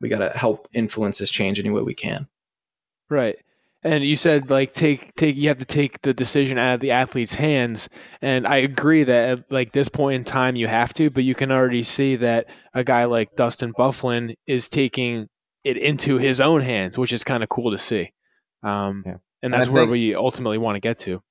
[0.00, 2.28] we gotta help influence this change any way we can.
[3.08, 3.38] Right.
[3.84, 6.92] And you said like take take you have to take the decision out of the
[6.92, 7.88] athlete's hands,
[8.20, 11.34] and I agree that at like this point in time you have to, but you
[11.34, 15.28] can already see that a guy like Dustin bufflin is taking
[15.64, 18.12] it into his own hands, which is kind of cool to see.
[18.62, 19.16] Um, yeah.
[19.42, 21.22] And that's and where think, we ultimately want to get to.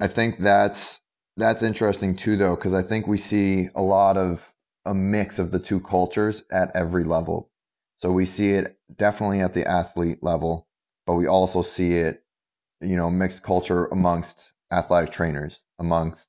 [0.00, 1.00] I think that's
[1.36, 4.52] that's interesting too, though, because I think we see a lot of
[4.84, 7.50] a mix of the two cultures at every level.
[7.98, 10.67] So we see it definitely at the athlete level
[11.08, 12.22] but we also see it,
[12.82, 16.28] you know, mixed culture amongst athletic trainers, amongst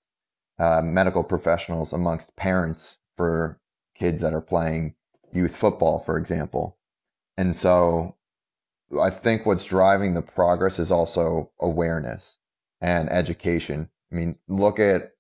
[0.58, 3.60] uh, medical professionals, amongst parents for
[3.94, 4.96] kids that are playing
[5.34, 6.78] youth football, for example.
[7.38, 8.16] And so
[9.02, 12.38] I think what's driving the progress is also awareness
[12.80, 13.90] and education.
[14.14, 15.12] I mean, look at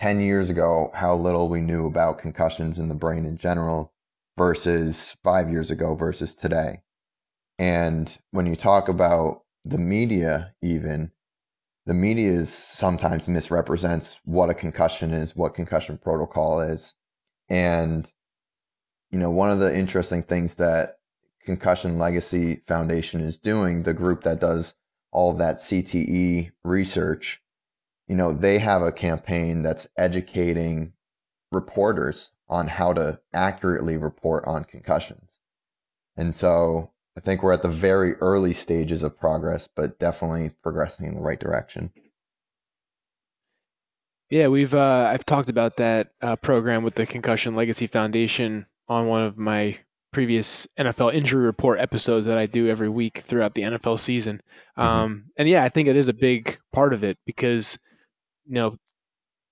[0.00, 3.94] 10 years ago, how little we knew about concussions in the brain in general
[4.36, 6.82] versus five years ago versus today.
[7.62, 11.12] And when you talk about the media, even,
[11.86, 16.96] the media is sometimes misrepresents what a concussion is, what concussion protocol is.
[17.48, 18.12] And,
[19.12, 20.96] you know, one of the interesting things that
[21.44, 24.74] Concussion Legacy Foundation is doing, the group that does
[25.12, 27.40] all that CTE research,
[28.08, 30.94] you know, they have a campaign that's educating
[31.52, 35.38] reporters on how to accurately report on concussions.
[36.16, 41.06] And so I think we're at the very early stages of progress, but definitely progressing
[41.06, 41.92] in the right direction.
[44.30, 49.06] Yeah, we've uh, I've talked about that uh, program with the Concussion Legacy Foundation on
[49.06, 49.76] one of my
[50.10, 54.40] previous NFL injury report episodes that I do every week throughout the NFL season.
[54.78, 54.88] Mm-hmm.
[54.88, 57.78] Um, and yeah, I think it is a big part of it because
[58.46, 58.76] you know,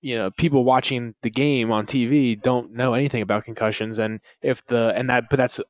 [0.01, 4.65] you know, people watching the game on TV don't know anything about concussions, and if
[4.67, 5.61] the and that, but that's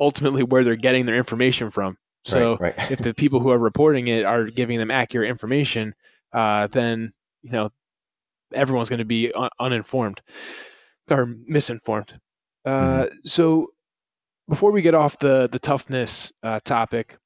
[0.00, 1.96] ultimately where they're getting their information from.
[2.24, 2.90] So right, right.
[2.90, 5.94] if the people who are reporting it are giving them accurate information,
[6.32, 7.70] uh, then you know
[8.52, 10.20] everyone's going to be un- uninformed
[11.10, 12.18] or misinformed.
[12.64, 12.70] Uh,
[13.04, 13.14] mm-hmm.
[13.24, 13.68] So
[14.48, 17.18] before we get off the the toughness uh, topic,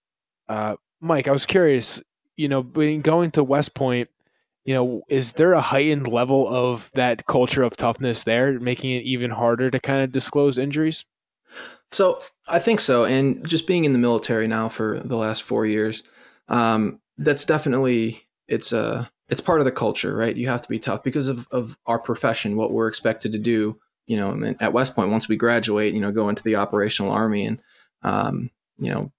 [0.48, 2.02] uh, Mike, I was curious.
[2.36, 4.08] You know, going to West Point,
[4.64, 9.04] you know, is there a heightened level of that culture of toughness there, making it
[9.04, 11.04] even harder to kind of disclose injuries?
[11.94, 15.64] So I think so, and just being in the military now for the last four
[15.64, 16.02] years,
[16.48, 20.36] um, that's definitely it's a uh, it's part of the culture, right?
[20.36, 23.78] You have to be tough because of of our profession, what we're expected to do.
[24.06, 27.46] You know, at West Point, once we graduate, you know, go into the operational army
[27.46, 27.60] and
[28.02, 29.12] um, you know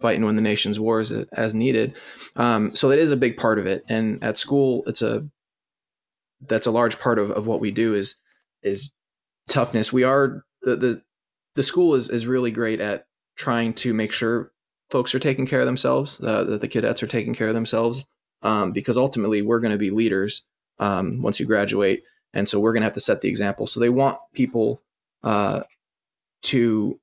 [0.00, 1.94] fight and win the nation's wars as needed.
[2.36, 5.26] Um, so it is a big part of it, and at school, it's a
[6.46, 8.16] that's a large part of, of what we do is
[8.62, 8.92] is
[9.48, 9.92] toughness.
[9.92, 11.02] We are the the
[11.54, 14.52] the school is is really great at trying to make sure
[14.90, 18.04] folks are taking care of themselves, uh, that the cadets are taking care of themselves,
[18.42, 20.44] um, because ultimately we're going to be leaders
[20.78, 23.66] um, once you graduate, and so we're going to have to set the example.
[23.66, 24.82] So they want people
[25.22, 25.62] uh,
[26.42, 27.00] to,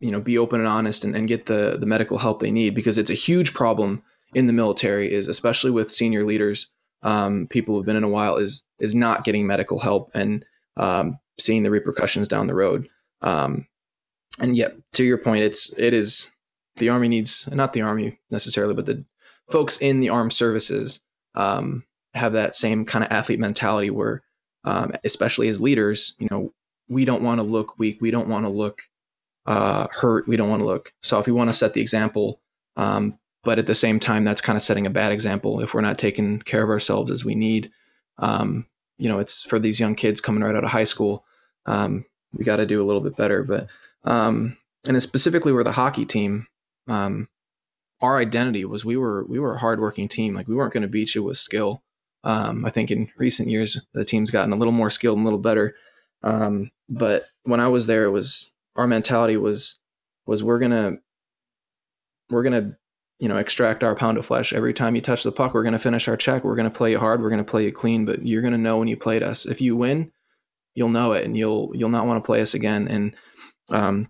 [0.00, 2.74] you know, be open and honest and, and get the the medical help they need
[2.74, 4.02] because it's a huge problem
[4.34, 6.70] in the military, is especially with senior leaders,
[7.02, 10.44] um, people who've been in a while, is is not getting medical help and
[10.76, 12.88] um, seeing the repercussions down the road.
[13.22, 13.66] Um,
[14.38, 16.32] and yet, to your point, it's it is
[16.76, 19.04] the army needs not the army necessarily, but the
[19.50, 21.00] folks in the armed services
[21.34, 24.22] um, have that same kind of athlete mentality where,
[24.64, 26.52] um, especially as leaders, you know,
[26.88, 28.82] we don't want to look weak, we don't want to look
[29.46, 30.92] uh, hurt, we don't want to look.
[31.02, 32.40] So if we want to set the example,
[32.76, 35.80] um, but at the same time, that's kind of setting a bad example if we're
[35.80, 37.70] not taking care of ourselves as we need.
[38.18, 38.66] Um,
[38.98, 41.24] you know, it's for these young kids coming right out of high school.
[41.66, 42.06] Um,
[42.36, 43.42] we got to do a little bit better.
[43.42, 43.68] But
[44.04, 44.56] um,
[44.86, 46.46] and specifically, we're the hockey team.
[46.88, 47.28] Um,
[48.00, 50.34] our identity was we were we were a hardworking team.
[50.34, 51.82] Like we weren't going to beat you with skill.
[52.24, 55.28] Um, I think in recent years the team's gotten a little more skilled and a
[55.28, 55.74] little better.
[56.22, 59.78] Um, but when I was there, it was our mentality was
[60.26, 60.96] was we're gonna
[62.30, 62.76] we're gonna
[63.18, 65.54] you know extract our pound of flesh every time you touch the puck.
[65.54, 66.44] We're gonna finish our check.
[66.44, 67.22] We're gonna play you hard.
[67.22, 68.04] We're gonna play you clean.
[68.04, 69.46] But you're gonna know when you played us.
[69.46, 70.12] If you win,
[70.76, 73.16] you'll know it and you'll you'll not want to play us again and
[73.70, 74.08] um,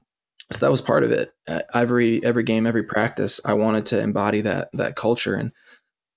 [0.52, 1.32] so that was part of it
[1.72, 5.52] every every game every practice i wanted to embody that that culture and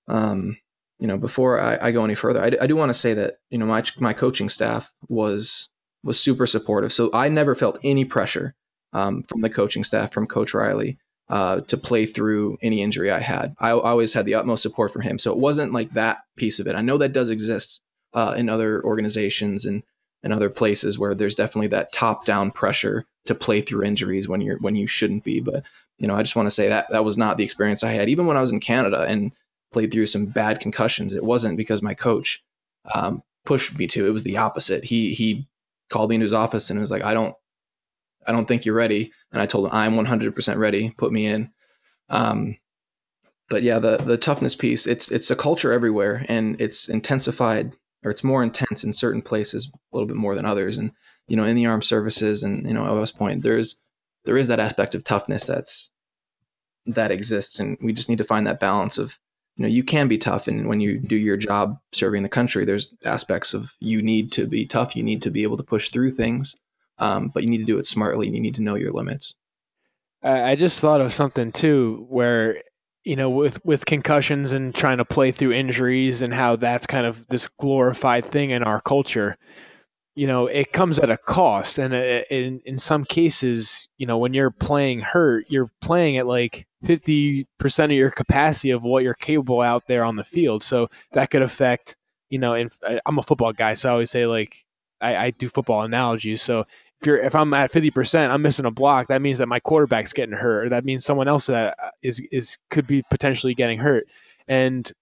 [0.08, 0.56] um,
[1.00, 3.38] you know, before I, I go any further, I, I do want to say that
[3.48, 5.70] you know my my coaching staff was
[6.04, 6.92] was super supportive.
[6.92, 8.54] So I never felt any pressure
[8.92, 10.98] um, from the coaching staff, from Coach Riley,
[11.28, 13.54] uh, to play through any injury I had.
[13.58, 15.18] I, I, always had the utmost support from him.
[15.18, 16.74] So it wasn't like that piece of it.
[16.74, 17.82] I know that does exist
[18.14, 19.82] uh, in other organizations and
[20.22, 24.40] and other places where there's definitely that top down pressure to play through injuries when
[24.40, 25.40] you're when you shouldn't be.
[25.40, 25.62] But
[25.98, 28.08] you know, I just want to say that that was not the experience I had.
[28.08, 29.32] Even when I was in Canada and
[29.72, 32.42] played through some bad concussions, it wasn't because my coach
[32.94, 34.06] um, pushed me to.
[34.06, 34.84] It was the opposite.
[34.84, 35.46] He he
[35.88, 37.34] called me into his office and was like, I don't,
[38.26, 39.12] I don't think you're ready.
[39.32, 40.90] And I told him I'm 100% ready.
[40.90, 41.50] Put me in.
[42.08, 42.56] Um,
[43.48, 48.10] but yeah, the the toughness piece, it's it's a culture everywhere, and it's intensified or
[48.10, 50.78] it's more intense in certain places a little bit more than others.
[50.78, 50.92] And
[51.28, 53.80] you know, in the armed services and you know, at West Point, there's
[54.24, 55.90] there is that aspect of toughness that's
[56.86, 59.18] that exists, and we just need to find that balance of
[59.56, 60.48] you know you can be tough.
[60.48, 64.46] And when you do your job serving the country there's aspects of you need to
[64.46, 64.96] be tough.
[64.96, 66.56] You need to be able to push through things.
[66.98, 69.34] Um, but you need to do it smartly and you need to know your limits.
[70.22, 72.62] I just thought of something too where
[73.04, 77.06] you know with with concussions and trying to play through injuries and how that's kind
[77.06, 79.36] of this glorified thing in our culture
[80.20, 81.78] you know it comes at a cost.
[81.78, 86.26] And uh, in in some cases you know when you're playing hurt you're playing at
[86.26, 87.46] like 50%
[87.84, 90.62] of your capacity of what you're capable out there on the field.
[90.62, 91.96] So that could affect
[92.28, 92.70] you know and
[93.06, 94.64] i'm a football guy so i always say like
[95.00, 96.42] i, I do football analogies.
[96.42, 96.66] So
[97.00, 100.12] if you're if i'm at 50% i'm missing a block that means that my quarterback's
[100.12, 103.78] getting hurt or that means someone else that uh, is is could be potentially getting
[103.78, 104.06] hurt
[104.48, 104.92] and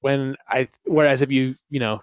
[0.00, 2.00] when i whereas if you you know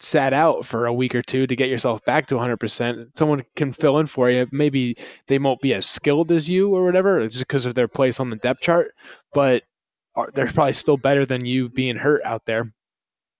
[0.00, 3.16] sat out for a week or two to get yourself back to 100%.
[3.16, 4.46] Someone can fill in for you.
[4.52, 8.20] Maybe they won't be as skilled as you or whatever, just because of their place
[8.20, 8.92] on the depth chart,
[9.32, 9.62] but
[10.34, 12.72] they're probably still better than you being hurt out there.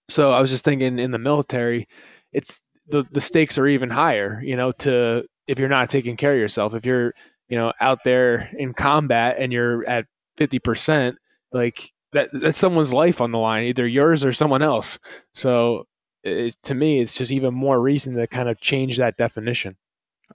[0.08, 1.88] So I was just thinking in the military,
[2.32, 6.32] it's the, the stakes are even higher, you know, to if you're not taking care
[6.32, 7.14] of yourself, if you're,
[7.48, 10.06] you know, out there in combat and you're at
[10.38, 11.16] 50%,
[11.52, 14.98] like that, that's someone's life on the line, either yours or someone else.
[15.34, 15.86] So
[16.22, 19.76] it, to me, it's just even more reason to kind of change that definition.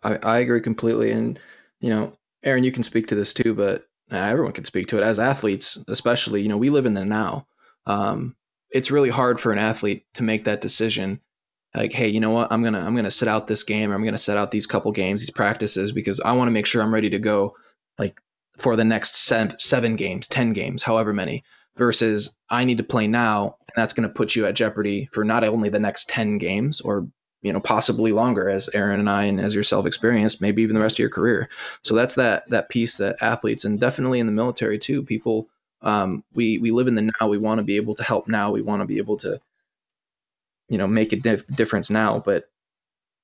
[0.03, 1.11] I, I agree completely.
[1.11, 1.39] And,
[1.79, 5.03] you know, Aaron, you can speak to this too, but everyone can speak to it
[5.03, 7.47] as athletes, especially, you know, we live in the now.
[7.85, 8.35] Um,
[8.71, 11.19] it's really hard for an athlete to make that decision
[11.75, 12.51] like hey you know what?
[12.51, 14.91] I'm gonna i'm gonna sit out this game or i'm gonna set out these couple
[14.91, 17.55] games these practices because i want to make sure i'm ready to go
[17.97, 18.19] like
[18.57, 21.43] for the next seven, seven games ten games however many
[21.75, 25.23] versus I need to play now, and that's going to put you at jeopardy for
[25.23, 27.07] not only the next 10 games or
[27.41, 30.81] you know possibly longer as Aaron and I and as yourself experienced maybe even the
[30.81, 31.49] rest of your career.
[31.81, 35.47] So that's that that piece that athletes and definitely in the military too people
[35.81, 38.51] um, we we live in the now we want to be able to help now
[38.51, 39.41] we want to be able to
[40.71, 42.45] you know make a dif- difference now but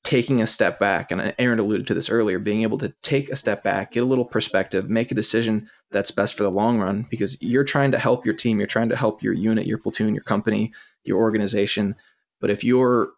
[0.04, 3.36] taking a step back and Aaron alluded to this earlier being able to take a
[3.36, 7.06] step back get a little perspective make a decision that's best for the long run
[7.10, 10.14] because you're trying to help your team, you're trying to help your unit, your platoon,
[10.14, 10.74] your company,
[11.04, 11.96] your organization.
[12.42, 13.12] But if you're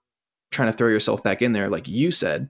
[0.51, 2.49] trying to throw yourself back in there, like you said,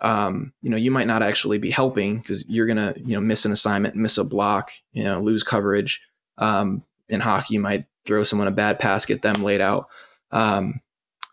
[0.00, 3.44] um, you know, you might not actually be helping because you're gonna, you know, miss
[3.44, 6.02] an assignment, miss a block, you know, lose coverage.
[6.36, 9.88] Um, in hockey, you might throw someone a bad pass, get them laid out.
[10.32, 10.80] Um,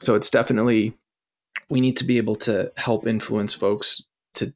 [0.02, 0.98] so it's definitely
[1.70, 4.54] we need to be able to help influence folks to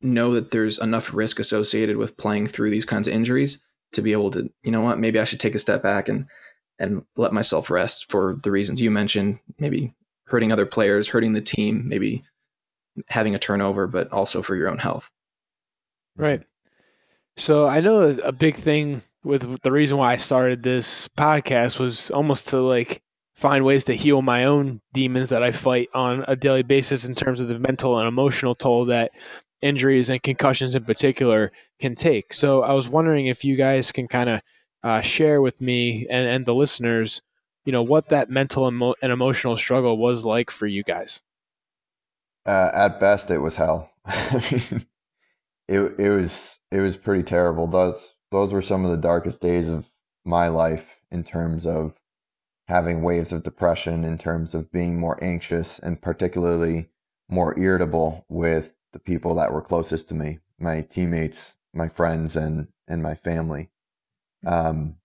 [0.00, 4.12] know that there's enough risk associated with playing through these kinds of injuries to be
[4.12, 6.26] able to, you know what, maybe I should take a step back and
[6.78, 9.94] and let myself rest for the reasons you mentioned, maybe
[10.24, 12.24] hurting other players, hurting the team, maybe
[13.08, 15.10] having a turnover, but also for your own health.
[16.16, 16.42] Right.
[17.36, 22.10] So I know a big thing with the reason why I started this podcast was
[22.10, 23.02] almost to like
[23.42, 27.16] find ways to heal my own demons that I fight on a daily basis in
[27.16, 29.10] terms of the mental and emotional toll that
[29.60, 32.32] injuries and concussions in particular can take.
[32.32, 34.42] So I was wondering if you guys can kind of
[34.84, 37.20] uh, share with me and, and the listeners,
[37.64, 41.20] you know, what that mental emo- and emotional struggle was like for you guys.
[42.46, 43.90] Uh, at best, it was hell.
[44.06, 44.86] I mean,
[45.68, 47.66] it it was it was pretty terrible.
[47.66, 49.88] Those those were some of the darkest days of
[50.24, 51.98] my life in terms of
[52.72, 56.88] having waves of depression, in terms of being more anxious, and particularly
[57.28, 62.68] more irritable with the people that were closest to me, my teammates, my friends, and
[62.88, 63.68] and my family.
[64.46, 64.96] Um,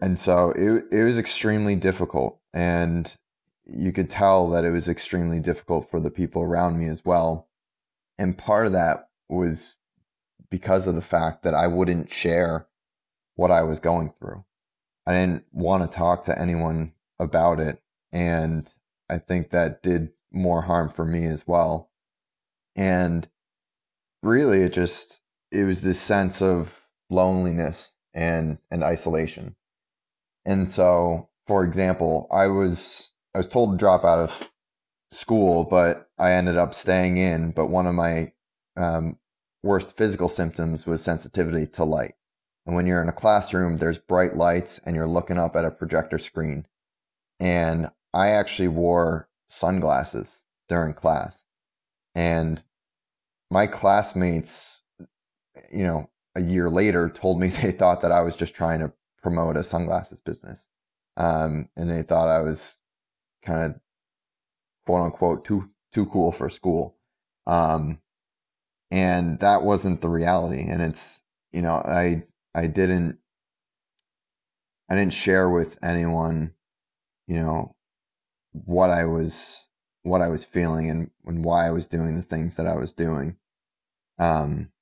[0.00, 3.14] and so it it was extremely difficult, and
[3.66, 7.48] you could tell that it was extremely difficult for the people around me as well.
[8.18, 9.76] And part of that was
[10.50, 12.66] because of the fact that I wouldn't share
[13.34, 14.44] what I was going through.
[15.08, 17.80] I didn't want to talk to anyone about it.
[18.12, 18.70] And
[19.08, 21.90] I think that did more harm for me as well.
[22.76, 23.26] And
[24.22, 29.56] really, it just, it was this sense of loneliness and, and isolation.
[30.44, 34.50] And so, for example, I was, I was told to drop out of
[35.10, 37.52] school, but I ended up staying in.
[37.52, 38.32] But one of my
[38.76, 39.18] um,
[39.62, 42.12] worst physical symptoms was sensitivity to light.
[42.68, 45.70] And when you're in a classroom, there's bright lights and you're looking up at a
[45.70, 46.66] projector screen.
[47.40, 51.46] And I actually wore sunglasses during class.
[52.14, 52.62] And
[53.50, 54.82] my classmates,
[55.72, 58.92] you know, a year later told me they thought that I was just trying to
[59.22, 60.66] promote a sunglasses business.
[61.16, 62.80] Um, and they thought I was
[63.42, 63.80] kind of
[64.84, 66.96] quote unquote too too cool for school.
[67.46, 68.02] Um,
[68.90, 70.66] and that wasn't the reality.
[70.68, 72.24] And it's you know I
[72.58, 73.18] I didn't
[74.90, 76.54] I didn't share with anyone,
[77.28, 77.76] you know,
[78.52, 79.68] what I was
[80.02, 82.92] what I was feeling and, and why I was doing the things that I was
[82.92, 83.36] doing.
[84.18, 84.72] Um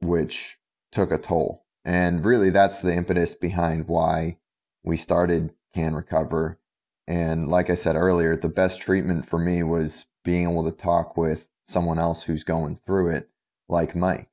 [0.00, 0.58] which
[0.92, 1.64] took a toll.
[1.84, 4.38] And really that's the impetus behind why
[4.84, 6.60] we started Can Recover
[7.08, 11.16] and like I said earlier, the best treatment for me was being able to talk
[11.16, 13.28] with someone else who's going through it,
[13.68, 14.28] like Mike.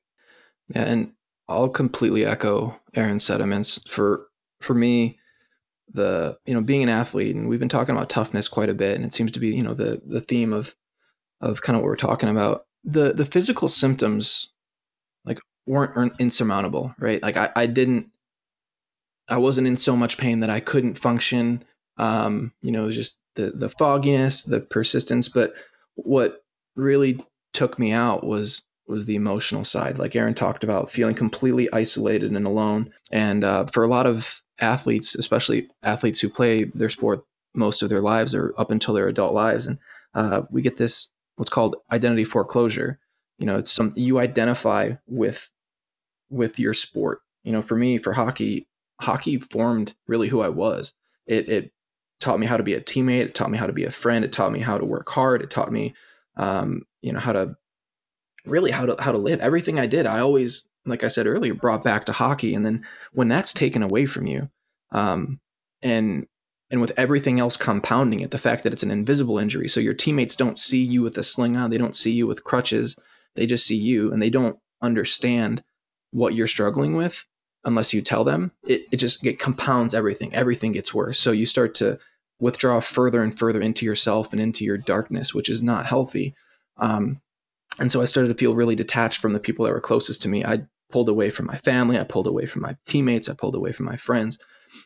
[0.68, 1.12] Yeah, and
[1.50, 3.80] I'll completely echo Aaron's sentiments.
[3.88, 4.28] For
[4.60, 5.18] for me,
[5.92, 8.96] the you know being an athlete, and we've been talking about toughness quite a bit,
[8.96, 10.74] and it seems to be you know the the theme of
[11.40, 12.66] of kind of what we're talking about.
[12.84, 14.48] The the physical symptoms
[15.24, 17.22] like weren't, weren't insurmountable, right?
[17.22, 18.10] Like I, I didn't
[19.28, 21.64] I wasn't in so much pain that I couldn't function
[22.00, 25.28] um, you know, just the the fogginess, the persistence.
[25.28, 25.52] But
[25.94, 26.42] what
[26.74, 27.22] really
[27.52, 32.32] took me out was was the emotional side, like Aaron talked about, feeling completely isolated
[32.32, 32.92] and alone.
[33.10, 37.24] And uh, for a lot of athletes, especially athletes who play their sport
[37.54, 39.78] most of their lives or up until their adult lives, and
[40.14, 42.98] uh, we get this what's called identity foreclosure.
[43.38, 45.50] You know, it's something you identify with
[46.28, 47.20] with your sport.
[47.42, 48.68] You know, for me, for hockey,
[49.00, 50.92] hockey formed really who I was.
[51.26, 51.72] It it
[52.20, 53.22] taught me how to be a teammate.
[53.22, 54.24] It taught me how to be a friend.
[54.24, 55.42] It taught me how to work hard.
[55.42, 55.94] It taught me,
[56.36, 57.56] um, you know, how to
[58.50, 59.40] really how to how to live.
[59.40, 62.54] Everything I did, I always, like I said earlier, brought back to hockey.
[62.54, 64.48] And then when that's taken away from you,
[64.92, 65.40] um,
[65.82, 66.26] and
[66.70, 69.94] and with everything else compounding it, the fact that it's an invisible injury, so your
[69.94, 72.96] teammates don't see you with a sling on, they don't see you with crutches,
[73.34, 75.62] they just see you, and they don't understand
[76.12, 77.26] what you're struggling with
[77.64, 78.52] unless you tell them.
[78.66, 80.34] It it just it compounds everything.
[80.34, 81.18] Everything gets worse.
[81.18, 81.98] So you start to
[82.40, 86.34] withdraw further and further into yourself and into your darkness, which is not healthy.
[86.78, 87.20] Um,
[87.80, 90.28] and so I started to feel really detached from the people that were closest to
[90.28, 90.44] me.
[90.44, 90.62] I
[90.92, 93.86] pulled away from my family, I pulled away from my teammates, I pulled away from
[93.86, 94.38] my friends.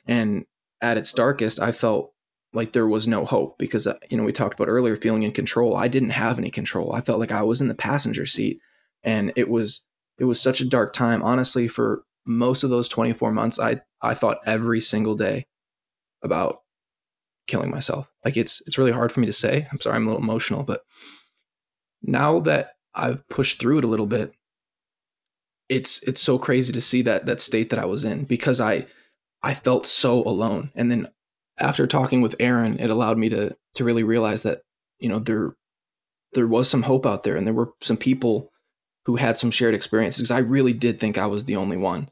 [0.07, 0.47] And
[0.81, 2.13] at its darkest, I felt
[2.53, 5.33] like there was no hope because, uh, you know, we talked about earlier feeling in
[5.33, 5.77] control.
[5.77, 6.95] I didn't have any control.
[6.95, 8.61] I felt like I was in the passenger seat.
[9.03, 9.87] And it was,
[10.19, 11.23] it was such a dark time.
[11.23, 15.47] Honestly, for most of those 24 months, I, I thought every single day
[16.23, 16.61] about
[17.47, 18.11] killing myself.
[18.25, 19.67] Like it's it's really hard for me to say.
[19.71, 20.83] I'm sorry, I'm a little emotional, but
[22.03, 24.35] now that I've pushed through it a little bit,
[25.69, 28.87] it's it's so crazy to see that that state that I was in because I
[29.43, 30.71] I felt so alone.
[30.75, 31.09] And then
[31.59, 34.63] after talking with Aaron, it allowed me to to really realize that,
[34.99, 35.57] you know, there
[36.33, 38.51] there was some hope out there and there were some people
[39.07, 42.11] who had some shared experiences because I really did think I was the only one.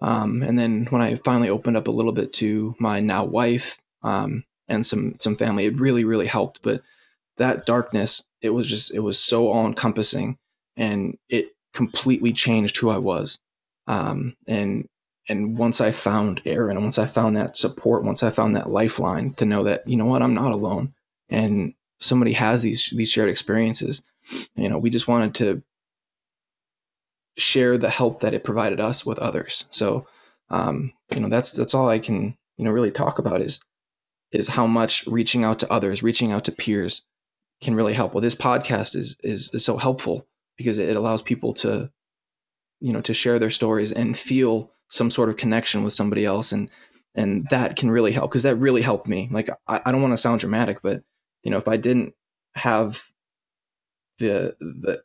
[0.00, 3.78] Um, and then when I finally opened up a little bit to my now wife,
[4.02, 5.66] um, and some some family.
[5.66, 6.62] It really really helped.
[6.62, 6.82] But
[7.36, 10.38] that darkness, it was just it was so all encompassing,
[10.76, 13.38] and it completely changed who I was.
[13.86, 14.86] Um, and
[15.28, 19.32] and once I found Aaron, once I found that support, once I found that lifeline
[19.34, 20.94] to know that you know what I'm not alone,
[21.28, 24.02] and somebody has these these shared experiences.
[24.54, 25.62] You know, we just wanted to
[27.38, 29.64] share the help that it provided us with others.
[29.70, 30.06] So,
[30.50, 33.60] um, you know, that's that's all I can you know really talk about is
[34.32, 37.04] is how much reaching out to others, reaching out to peers
[37.60, 38.14] can really help.
[38.14, 41.90] Well, this podcast is is, is so helpful because it allows people to,
[42.80, 46.52] you know, to share their stories and feel some sort of connection with somebody else,
[46.52, 46.70] and
[47.14, 49.28] and that can really help because that really helped me.
[49.30, 51.02] Like I, I don't want to sound dramatic, but
[51.42, 52.14] you know, if I didn't
[52.54, 53.10] have
[54.18, 55.02] the the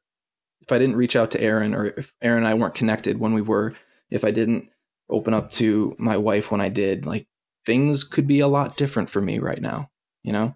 [0.61, 3.33] if I didn't reach out to Aaron or if Aaron and I weren't connected when
[3.33, 3.75] we were,
[4.09, 4.69] if I didn't
[5.09, 7.27] open up to my wife when I did, like
[7.65, 9.89] things could be a lot different for me right now,
[10.23, 10.55] you know?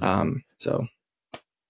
[0.00, 0.86] Um, so.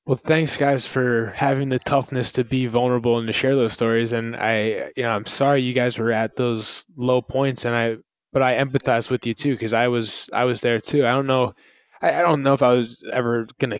[0.07, 4.13] Well, thanks guys for having the toughness to be vulnerable and to share those stories.
[4.13, 7.97] And I, you know, I'm sorry you guys were at those low points and I
[8.33, 11.07] but I empathize with you too because I was I was there too.
[11.07, 11.55] I don't know,
[12.03, 13.79] I, I don't know if I was ever gonna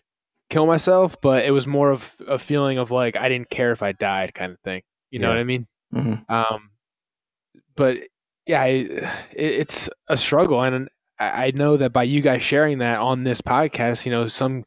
[0.49, 3.83] kill myself, but it was more of a feeling of like I didn't care if
[3.83, 4.81] I died, kind of thing.
[5.11, 5.33] You know Yeah.
[5.35, 5.67] what I mean?
[5.93, 6.29] Mhm.
[6.29, 6.69] Um,
[7.75, 7.97] but
[8.47, 12.79] yeah, I, it, it's a struggle, and I I know that by you guys sharing
[12.79, 14.63] that on this podcast, you know, some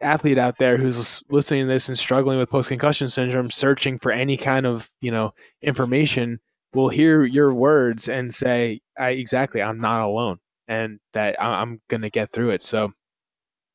[0.00, 4.12] athlete out there who's listening to this and struggling with post concussion syndrome, searching for
[4.12, 5.32] any kind of you know
[5.62, 6.40] information,
[6.74, 10.38] will hear your words and say, I, "Exactly, I'm not alone,
[10.68, 12.92] and that I'm going to get through it." So,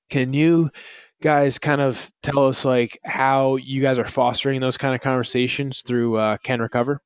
[0.09, 0.69] can you
[1.21, 5.81] guys kind of tell us like how you guys are fostering those kind of conversations
[5.81, 7.01] through uh, Can Recover?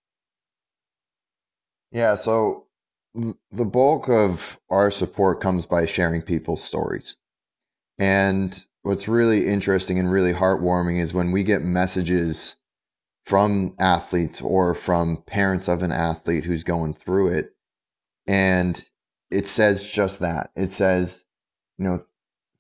[1.92, 2.66] Yeah, so
[3.14, 7.16] the bulk of our support comes by sharing people's stories.
[7.98, 12.58] And what's really interesting and really heartwarming is when we get messages
[13.26, 17.56] from athletes or from parents of an athlete who's going through it.
[18.28, 18.88] And
[19.32, 20.52] it says just that.
[20.56, 21.26] It says,
[21.80, 22.00] you know,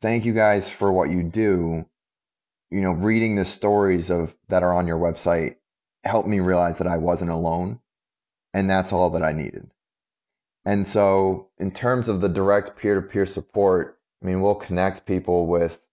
[0.01, 1.85] thank you guys for what you do.
[2.71, 5.57] You know, reading the stories of that are on your website
[6.03, 7.81] helped me realize that I wasn't alone
[8.51, 9.69] and that's all that I needed.
[10.65, 15.05] And so, in terms of the direct peer to peer support, I mean, we'll connect
[15.05, 15.84] people with,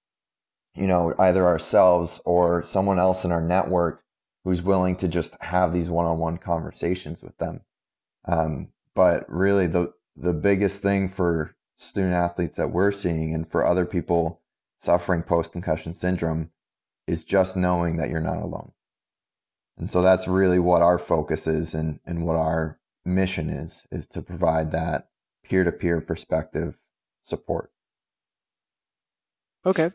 [0.75, 4.03] you know, either ourselves or someone else in our network
[4.45, 7.61] who's willing to just have these one on one conversations with them.
[8.27, 13.67] Um, but really, the the biggest thing for student athletes that we're seeing and for
[13.67, 14.41] other people
[14.79, 16.51] suffering post concussion syndrome
[17.07, 18.73] is just knowing that you're not alone.
[19.79, 24.07] And so that's really what our focus is and, and what our mission is, is
[24.09, 25.09] to provide that
[25.43, 26.77] peer to peer perspective
[27.23, 27.73] support.
[29.65, 29.91] Okay.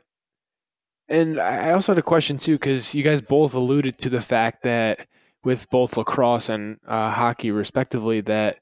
[1.10, 4.64] And I also had a question too, because you guys both alluded to the fact
[4.64, 5.08] that
[5.44, 8.60] with both lacrosse and uh, hockey, respectively, that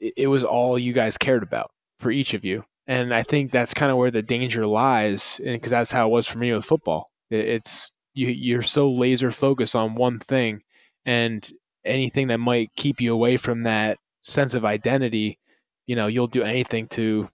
[0.00, 2.64] it was all you guys cared about for each of you.
[2.86, 6.26] And I think that's kind of where the danger lies, because that's how it was
[6.26, 7.10] for me with football.
[7.30, 10.62] It's you, you're so laser focused on one thing,
[11.06, 11.48] and
[11.84, 15.38] anything that might keep you away from that sense of identity,
[15.86, 17.28] you know, you'll do anything to,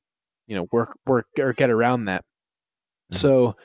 [0.46, 2.24] you know, work work or get around that.
[3.12, 3.16] Mhm.
[3.16, 3.56] So,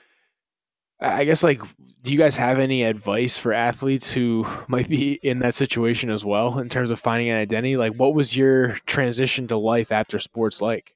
[1.00, 1.62] I guess like,
[2.02, 6.24] do you guys have any advice for athletes who might be in that situation as
[6.24, 7.78] well in terms of finding an identity?
[7.78, 10.96] Like, what was your transition to life after sports like?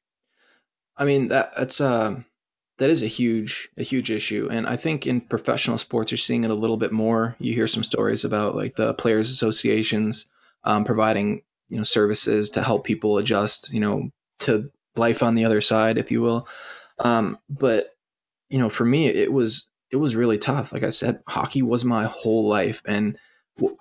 [0.98, 2.26] I mean that that's um
[2.78, 6.44] that is a huge a huge issue, and I think in professional sports you're seeing
[6.44, 7.36] it a little bit more.
[7.40, 10.28] You hear some stories about like the players' associations
[10.66, 15.46] um, providing you know services to help people adjust you know to life on the
[15.46, 16.48] other side, if you will.
[17.00, 17.92] Um, but
[18.50, 20.72] you know, for me, it was it was really tough.
[20.72, 23.18] Like I said, hockey was my whole life, and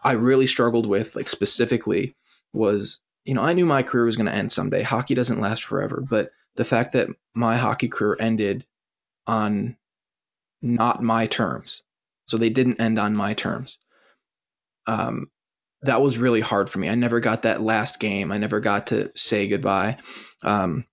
[0.02, 2.16] I really struggled with, like specifically,
[2.52, 4.82] was you know I knew my career was going to end someday.
[4.82, 8.66] Hockey doesn't last forever, but the fact that my hockey career ended
[9.26, 9.76] on
[10.62, 11.82] not my terms,
[12.26, 13.78] so they didn't end on my terms.
[14.86, 15.30] Um,
[15.82, 16.88] that was really hard for me.
[16.88, 18.32] I never got that last game.
[18.32, 19.98] I never got to say goodbye.
[20.42, 20.86] Um,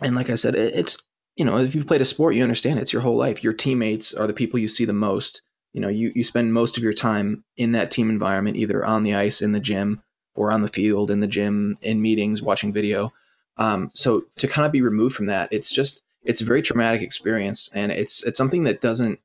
[0.00, 1.06] and like I said, it, it's
[1.36, 3.44] you know if you've played a sport, you understand it's your whole life.
[3.44, 5.42] Your teammates are the people you see the most.
[5.72, 9.02] You know, you you spend most of your time in that team environment, either on
[9.02, 10.02] the ice, in the gym,
[10.34, 13.12] or on the field, in the gym, in meetings, watching video.
[13.58, 17.02] Um, so to kind of be removed from that, it's just it's a very traumatic
[17.02, 19.20] experience, and it's it's something that doesn't,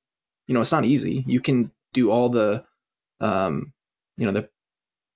[0.47, 1.23] you know, it's not easy.
[1.27, 2.63] You can do all the,
[3.19, 3.73] um,
[4.17, 4.49] you know, the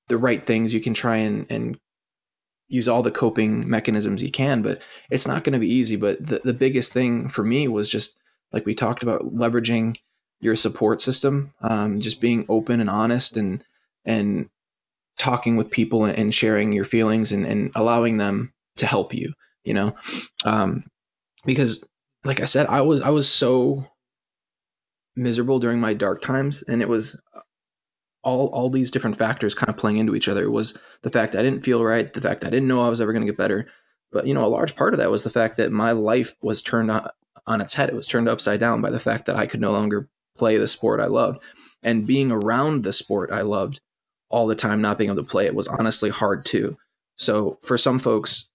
[0.08, 0.74] the right things.
[0.74, 1.80] You can try and and
[2.68, 5.96] use all the coping mechanisms you can, but it's not going to be easy.
[5.96, 8.18] But the the biggest thing for me was just
[8.52, 9.98] like we talked about leveraging
[10.40, 13.64] your support system, um, just being open and honest and
[14.06, 14.50] and
[15.18, 19.34] talking with people and sharing your feelings and, and allowing them to help you
[19.66, 19.94] you know
[20.46, 20.84] um
[21.46, 21.88] because
[22.24, 23.86] like i said i was i was so
[25.16, 27.20] miserable during my dark times and it was
[28.26, 31.44] all all these different factors kind of playing into each other was the fact i
[31.44, 33.68] didn't feel right the fact i didn't know i was ever going to get better.
[34.12, 36.64] But you know a large part of that was the fact that my life was
[36.64, 37.10] turned on,
[37.48, 37.90] on its head.
[37.90, 40.68] It was turned upside down by the fact that i could no longer play the
[40.68, 41.40] sport i loved.
[41.84, 43.80] And being around the sport i loved
[44.30, 46.78] all the time not being able to play it was honestly hard too.
[47.16, 48.52] So for some folks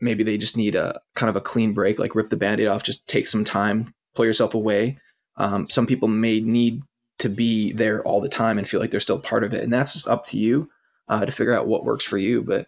[0.00, 2.84] maybe they just need a kind of a clean break like rip the band-aid off
[2.84, 4.98] just take some time pull yourself away.
[5.36, 6.82] Um, some people may need
[7.18, 9.64] to be there all the time and feel like they're still part of it.
[9.64, 10.70] And that's just up to you
[11.08, 12.42] uh, to figure out what works for you.
[12.42, 12.66] But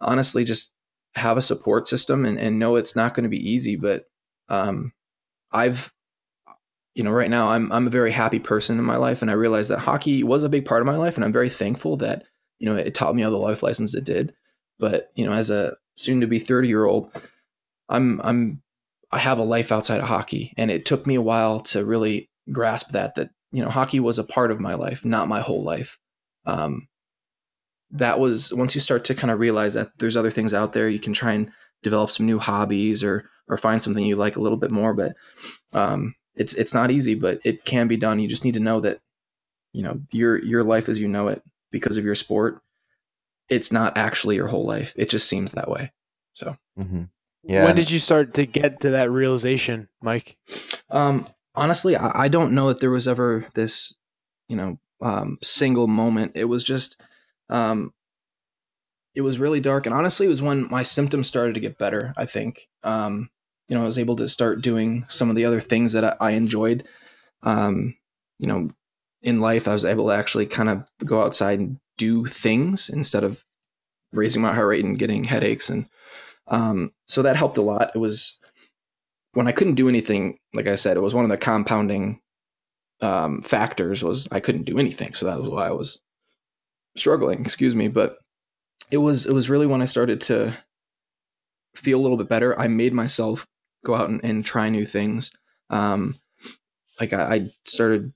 [0.00, 0.74] honestly just
[1.14, 3.76] have a support system and, and know it's not going to be easy.
[3.76, 4.06] But
[4.48, 4.92] um,
[5.52, 5.92] i've
[6.94, 9.34] you know right now I'm, I'm a very happy person in my life and i
[9.34, 12.24] realize that hockey was a big part of my life and i'm very thankful that
[12.62, 14.32] you know it taught me all the life lessons it did.
[14.78, 17.10] But you know as a soon to be 30 year old,
[17.88, 18.62] I'm I'm
[19.10, 22.30] I have a life outside of hockey, and it took me a while to really
[22.50, 25.62] grasp that that you know hockey was a part of my life, not my whole
[25.62, 25.98] life.
[26.46, 26.88] Um,
[27.92, 30.88] that was once you start to kind of realize that there's other things out there,
[30.88, 31.50] you can try and
[31.82, 34.94] develop some new hobbies or or find something you like a little bit more.
[34.94, 35.14] But
[35.72, 38.18] um, it's it's not easy, but it can be done.
[38.18, 39.00] You just need to know that
[39.72, 42.60] you know your your life as you know it because of your sport.
[43.48, 44.94] It's not actually your whole life.
[44.96, 45.92] It just seems that way.
[46.34, 46.56] So.
[46.78, 47.04] Mm-hmm.
[47.44, 47.64] Yeah.
[47.64, 50.36] When did you start to get to that realization, Mike?
[50.90, 53.96] Um, honestly, I, I don't know that there was ever this,
[54.48, 56.32] you know, um, single moment.
[56.34, 57.00] It was just,
[57.50, 57.92] um,
[59.14, 62.14] it was really dark, and honestly, it was when my symptoms started to get better.
[62.16, 63.28] I think, um,
[63.68, 66.16] you know, I was able to start doing some of the other things that I,
[66.20, 66.86] I enjoyed.
[67.42, 67.96] Um,
[68.38, 68.70] you know,
[69.22, 73.22] in life, I was able to actually kind of go outside and do things instead
[73.22, 73.44] of
[74.12, 75.86] raising my heart rate and getting headaches and
[76.48, 77.92] um, so that helped a lot.
[77.94, 78.38] It was
[79.34, 82.20] when I couldn't do anything, like I said, it was one of the compounding
[83.00, 85.14] um, factors was I couldn't do anything.
[85.14, 86.00] So that was why I was
[86.96, 87.88] struggling, excuse me.
[87.88, 88.18] But
[88.90, 90.56] it was it was really when I started to
[91.74, 92.58] feel a little bit better.
[92.58, 93.46] I made myself
[93.84, 95.32] go out and, and try new things.
[95.70, 96.14] Um,
[97.00, 98.12] like I, I started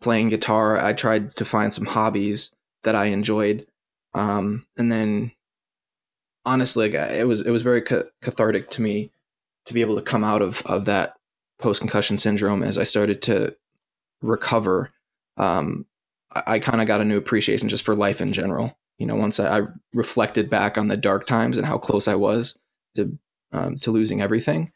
[0.00, 0.78] playing guitar.
[0.78, 2.54] I tried to find some hobbies
[2.84, 3.66] that I enjoyed.
[4.14, 5.32] Um, and then
[6.46, 9.10] honestly, like, it was it was very ca- cathartic to me
[9.66, 11.14] to be able to come out of of that
[11.58, 13.56] post concussion syndrome as I started to
[14.22, 14.90] recover.
[15.36, 15.86] Um,
[16.34, 18.76] I, I kind of got a new appreciation just for life in general.
[18.98, 19.62] You know, once I, I,
[19.92, 22.58] reflected back on the dark times and how close I was
[22.94, 23.18] to
[23.52, 24.72] um, to losing everything,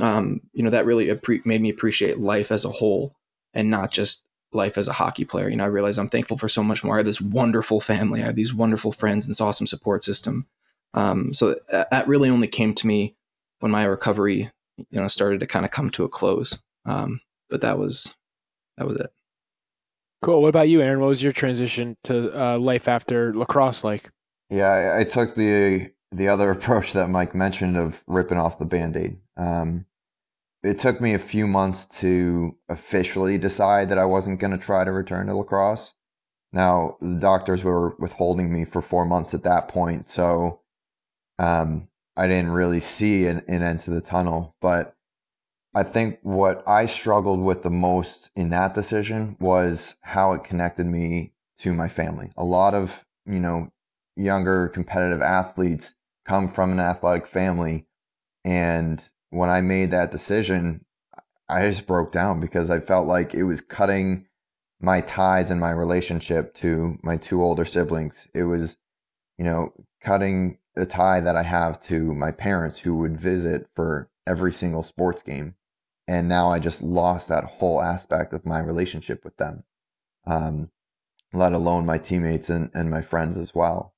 [0.00, 3.14] um, you know, that really appre- made me appreciate life as a whole
[3.52, 5.48] and not just life as a hockey player.
[5.48, 6.94] You know, I realize I'm thankful for so much more.
[6.94, 8.22] I have this wonderful family.
[8.22, 10.46] I have these wonderful friends and this awesome support system.
[10.94, 13.14] Um, so that really only came to me
[13.60, 16.58] when my recovery, you know, started to kind of come to a close.
[16.84, 18.14] Um, but that was
[18.76, 19.10] that was it.
[20.22, 20.42] Cool.
[20.42, 21.00] What about you, Aaron?
[21.00, 24.10] What was your transition to uh, life after lacrosse like?
[24.50, 28.66] Yeah, I, I, took the the other approach that Mike mentioned of ripping off the
[28.66, 29.18] band-aid.
[29.36, 29.86] Um,
[30.62, 34.84] it took me a few months to officially decide that I wasn't going to try
[34.84, 35.94] to return to lacrosse.
[36.52, 40.62] Now, the doctors were withholding me for four months at that point, so
[41.38, 41.87] um,
[42.18, 44.56] I didn't really see an, an end to the tunnel.
[44.60, 44.96] But
[45.74, 50.86] I think what I struggled with the most in that decision was how it connected
[50.86, 52.32] me to my family.
[52.36, 53.70] A lot of, you know,
[54.16, 55.94] younger competitive athletes
[56.24, 57.86] come from an athletic family.
[58.44, 60.84] And when I made that decision,
[61.48, 64.26] I just broke down because I felt like it was cutting
[64.80, 68.28] my ties and my relationship to my two older siblings.
[68.34, 68.76] It was,
[69.36, 74.08] you know, cutting the tie that I have to my parents who would visit for
[74.28, 75.56] every single sports game.
[76.06, 79.64] And now I just lost that whole aspect of my relationship with them,
[80.24, 80.70] um,
[81.32, 83.92] let alone my teammates and, and my friends as well.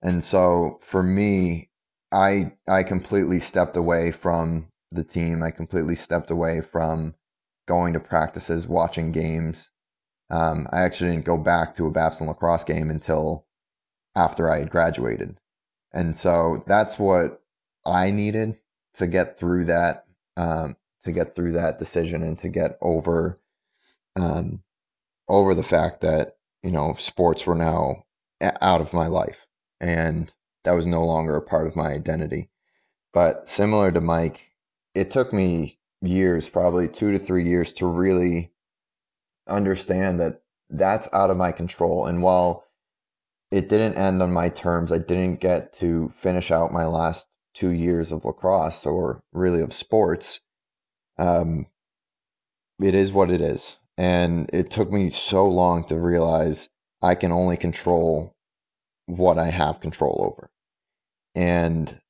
[0.00, 1.70] And so for me,
[2.12, 5.42] I I completely stepped away from the team.
[5.42, 7.16] I completely stepped away from
[7.66, 9.72] going to practices, watching games.
[10.30, 13.44] Um, I actually didn't go back to a Babson lacrosse game until
[14.14, 15.36] after I had graduated.
[15.92, 17.42] And so that's what
[17.84, 18.58] I needed
[18.94, 23.38] to get through that, um, to get through that decision and to get over,
[24.16, 24.62] um,
[25.28, 28.04] over the fact that, you know, sports were now
[28.60, 29.46] out of my life
[29.80, 30.32] and
[30.64, 32.50] that was no longer a part of my identity.
[33.12, 34.52] But similar to Mike,
[34.94, 38.52] it took me years, probably two to three years to really
[39.48, 42.06] understand that that's out of my control.
[42.06, 42.64] And while
[43.52, 44.90] it didn't end on my terms.
[44.90, 49.74] I didn't get to finish out my last two years of lacrosse or really of
[49.74, 50.40] sports.
[51.18, 51.66] Um,
[52.80, 53.76] it is what it is.
[53.98, 56.70] And it took me so long to realize
[57.02, 58.34] I can only control
[59.04, 60.50] what I have control over.
[61.34, 62.00] And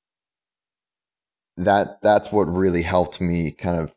[1.56, 3.94] that that's what really helped me kind of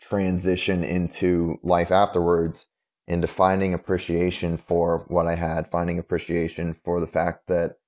[0.00, 2.66] transition into life afterwards
[3.06, 7.78] into finding appreciation for what I had, finding appreciation for the fact that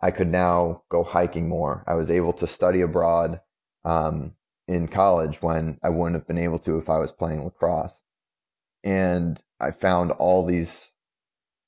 [0.00, 1.84] I could now go hiking more.
[1.86, 3.40] I was able to study abroad
[3.84, 4.34] um,
[4.66, 8.00] in college when I wouldn't have been able to if I was playing lacrosse.
[8.82, 10.92] And I found all these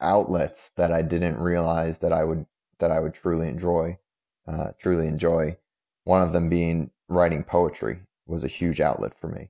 [0.00, 2.46] outlets that I didn't realize that I would
[2.78, 3.98] that I would truly enjoy,
[4.46, 5.56] uh, truly enjoy.
[6.04, 9.48] One of them being writing poetry was a huge outlet for me,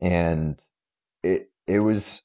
[0.00, 0.62] and
[1.22, 2.22] it it was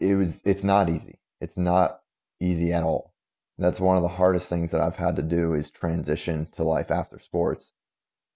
[0.00, 1.20] it was it's not easy.
[1.40, 2.00] It's not
[2.40, 3.14] easy at all.
[3.58, 6.90] that's one of the hardest things that I've had to do is transition to life
[6.90, 7.72] after sports.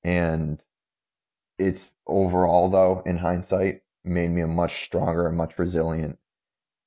[0.04, 0.62] And
[1.58, 6.18] it's overall though, in hindsight, made me a much stronger, and much resilient,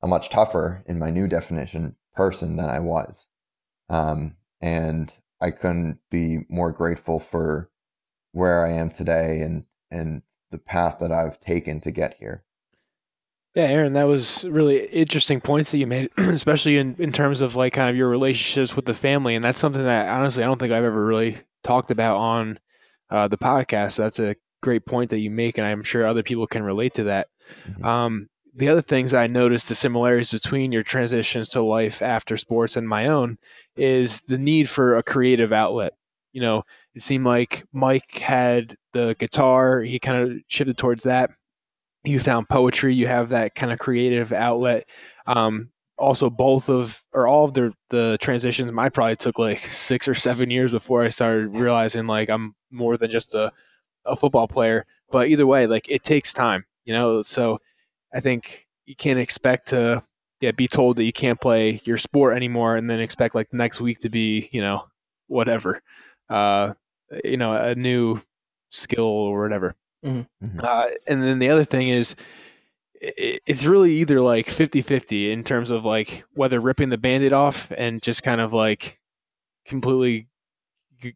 [0.02, 3.28] a much tougher in my new definition person than I was.
[3.90, 7.70] Um, and I couldn't be more grateful for
[8.32, 12.44] where I am today and, and the path that I've taken to get here.
[13.56, 17.56] Yeah, Aaron, that was really interesting points that you made, especially in, in terms of
[17.56, 19.36] like kind of your relationships with the family.
[19.36, 22.60] And that's something that honestly I don't think I've ever really talked about on
[23.10, 23.93] uh, the podcast.
[23.93, 26.93] So that's a great point that you make, and I'm sure other people can relate
[26.95, 27.28] to that.
[27.68, 27.86] Mm-hmm.
[27.86, 32.76] Um, the other things I noticed the similarities between your transitions to life after sports
[32.76, 33.38] and my own
[33.76, 35.93] is the need for a creative outlet.
[36.34, 41.32] You know, it seemed like Mike had the guitar, he kind of shifted towards that.
[42.04, 44.88] You found poetry, you have that kind of creative outlet.
[45.28, 50.08] Um, also, both of or all of the the transitions, I probably took like six
[50.08, 53.52] or seven years before I started realizing like I'm more than just a
[54.06, 54.86] a football player.
[55.12, 57.22] But either way, like it takes time, you know.
[57.22, 57.60] So
[58.14, 60.04] I think you can't expect to
[60.41, 63.82] yeah be told that you can't play your sport anymore and then expect like next
[63.82, 64.86] week to be you know
[65.28, 65.82] whatever
[66.30, 66.74] uh
[67.24, 68.20] you know a new
[68.72, 70.45] skill or whatever mm-hmm.
[70.45, 70.60] mm-hmm.
[70.62, 72.16] uh, and then the other thing is
[73.02, 78.02] it's really either like 50-50 in terms of like whether ripping the band-aid off and
[78.02, 79.00] just kind of like
[79.66, 80.28] completely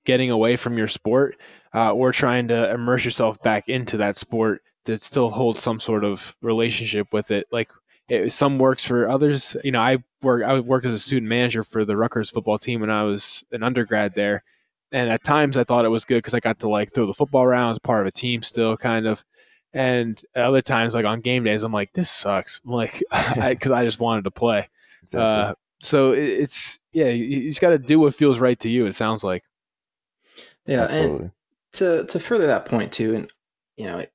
[0.05, 1.37] getting away from your sport
[1.73, 6.03] uh, or trying to immerse yourself back into that sport to still hold some sort
[6.03, 7.47] of relationship with it.
[7.51, 7.69] Like
[8.09, 9.57] it, some works for others.
[9.63, 12.81] You know, I work I worked as a student manager for the Rutgers football team
[12.81, 14.43] when I was an undergrad there,
[14.93, 17.15] and at times I thought it was good because I got to like throw the
[17.15, 19.25] football around as part of a team still, kind of.
[19.73, 22.61] And other times, like on game days, I'm like, this sucks.
[22.63, 24.69] I'm like, because I, I, just wanted to play.
[25.01, 25.23] Exactly.
[25.23, 28.69] Uh, so it, it's yeah, you, you just got to do what feels right to
[28.69, 28.85] you.
[28.85, 29.43] It sounds like.
[30.67, 31.19] Yeah, Absolutely.
[31.19, 31.31] and
[31.73, 33.31] to to further that point too, and
[33.75, 34.13] you know, it,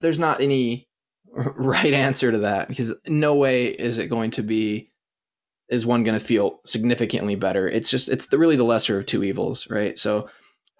[0.00, 0.88] there's not any
[1.32, 4.90] right answer to that because no way is it going to be
[5.72, 7.66] is one going to feel significantly better.
[7.66, 9.98] It's just it's the really the lesser of two evils, right?
[9.98, 10.28] So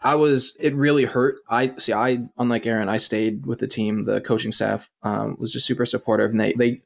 [0.02, 1.36] I was it really hurt.
[1.48, 1.94] I see.
[1.94, 4.04] I unlike Aaron, I stayed with the team.
[4.04, 6.82] The coaching staff um, was just super supportive, and they they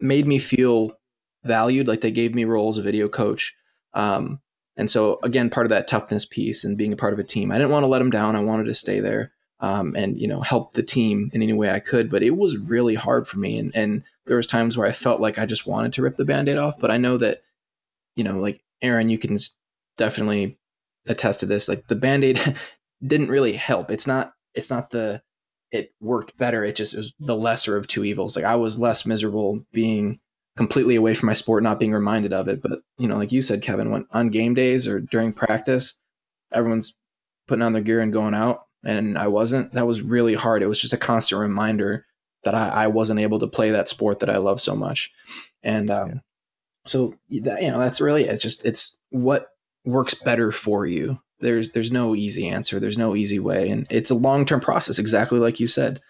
[0.00, 0.92] made me feel
[1.44, 1.88] valued.
[1.88, 3.56] Like they gave me role as a video coach.
[3.94, 4.40] Um,
[4.76, 7.50] and so again, part of that toughness piece and being a part of a team,
[7.50, 8.36] I didn't want to let them down.
[8.36, 11.70] I wanted to stay there um, and you know help the team in any way
[11.70, 12.10] I could.
[12.10, 15.22] But it was really hard for me, and and there was times where I felt
[15.22, 16.78] like I just wanted to rip the band-aid off.
[16.78, 17.42] But I know that
[18.16, 19.38] you know, like Aaron, you can
[19.96, 20.58] definitely
[21.06, 21.68] attest to this.
[21.68, 22.56] Like the band-aid
[23.06, 23.90] didn't really help.
[23.90, 24.32] It's not.
[24.54, 25.22] It's not the.
[25.70, 26.64] It worked better.
[26.64, 28.36] It just was the lesser of two evils.
[28.36, 30.20] Like I was less miserable being
[30.56, 32.62] completely away from my sport, not being reminded of it.
[32.62, 35.96] But you know, like you said, Kevin, when on game days or during practice,
[36.52, 36.98] everyone's
[37.46, 40.62] putting on their gear and going out and I wasn't, that was really hard.
[40.62, 42.06] It was just a constant reminder
[42.44, 45.10] that I, I wasn't able to play that sport that I love so much.
[45.62, 46.14] And um, yeah.
[46.88, 49.48] So that, you know, that's really it's just it's what
[49.84, 51.20] works better for you.
[51.40, 52.80] There's there's no easy answer.
[52.80, 56.00] There's no easy way, and it's a long term process, exactly like you said.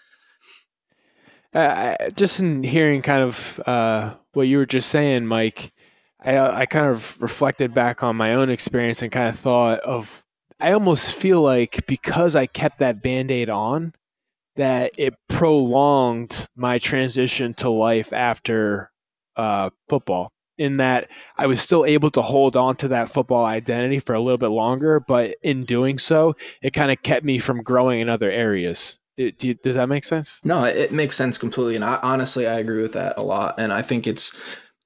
[1.53, 5.73] Uh, just in hearing kind of uh, what you were just saying, Mike,
[6.19, 10.23] I, I kind of reflected back on my own experience and kind of thought of
[10.59, 13.93] I almost feel like because I kept that band aid on,
[14.55, 18.91] that it prolonged my transition to life after
[19.35, 20.31] uh, football.
[20.57, 24.19] In that I was still able to hold on to that football identity for a
[24.19, 28.09] little bit longer, but in doing so, it kind of kept me from growing in
[28.09, 28.97] other areas.
[29.17, 30.41] It, do you, does that make sense?
[30.45, 33.55] No, it makes sense completely, and I, honestly, I agree with that a lot.
[33.59, 34.35] And I think it's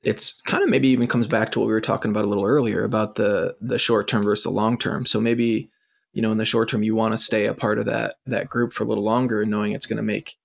[0.04, 2.46] it's kind of maybe even comes back to what we were talking about a little
[2.46, 5.06] earlier about the the short term versus the long term.
[5.06, 5.70] So maybe
[6.14, 8.50] you know in the short term you want to stay a part of that that
[8.50, 10.38] group for a little longer, knowing it's going to make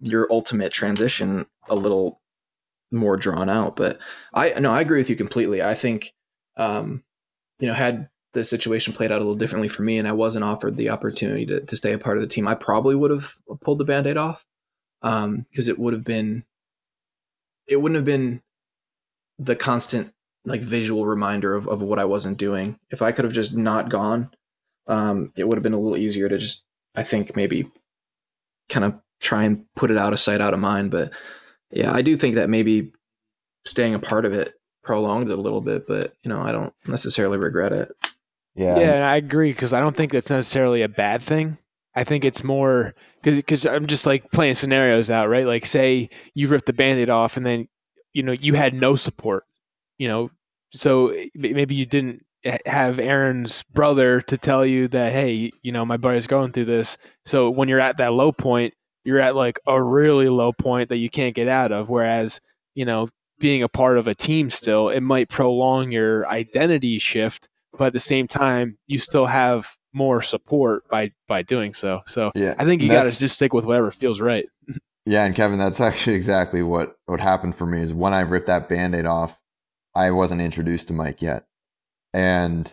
[0.00, 2.20] your ultimate transition a little
[2.90, 3.76] more drawn out.
[3.76, 3.98] But
[4.34, 5.62] I no, I agree with you completely.
[5.62, 6.12] I think
[6.56, 7.02] um,
[7.60, 10.44] you know had the situation played out a little differently for me and I wasn't
[10.44, 13.32] offered the opportunity to, to stay a part of the team, I probably would have
[13.62, 14.44] pulled the band-aid off.
[15.00, 16.44] Um, because it would have been
[17.68, 18.42] it wouldn't have been
[19.38, 20.12] the constant
[20.44, 22.78] like visual reminder of, of what I wasn't doing.
[22.90, 24.30] If I could have just not gone,
[24.86, 26.64] um, it would have been a little easier to just,
[26.96, 27.70] I think, maybe
[28.68, 30.90] kind of try and put it out of sight, out of mind.
[30.90, 31.12] But
[31.70, 32.92] yeah, I do think that maybe
[33.64, 36.72] staying a part of it prolonged it a little bit, but you know, I don't
[36.86, 37.90] necessarily regret it.
[38.54, 41.58] Yeah, yeah, I agree because I don't think that's necessarily a bad thing.
[41.94, 45.46] I think it's more because I'm just like playing scenarios out, right?
[45.46, 47.68] Like, say you rip the band-aid off, and then
[48.12, 49.44] you know you had no support
[49.98, 50.30] you know
[50.72, 52.24] so maybe you didn't
[52.66, 56.98] have Aaron's brother to tell you that, hey, you know, my buddy's going through this.
[57.24, 58.74] So when you're at that low point,
[59.04, 61.90] you're at like a really low point that you can't get out of.
[61.90, 62.40] Whereas,
[62.74, 67.48] you know, being a part of a team still, it might prolong your identity shift,
[67.76, 72.00] but at the same time, you still have more support by by doing so.
[72.06, 74.46] So yeah, I think you got to just stick with whatever feels right.
[75.06, 77.80] yeah, and Kevin, that's actually exactly what what happened for me.
[77.80, 79.38] Is when I ripped that band-aid off,
[79.94, 81.46] I wasn't introduced to Mike yet,
[82.12, 82.72] and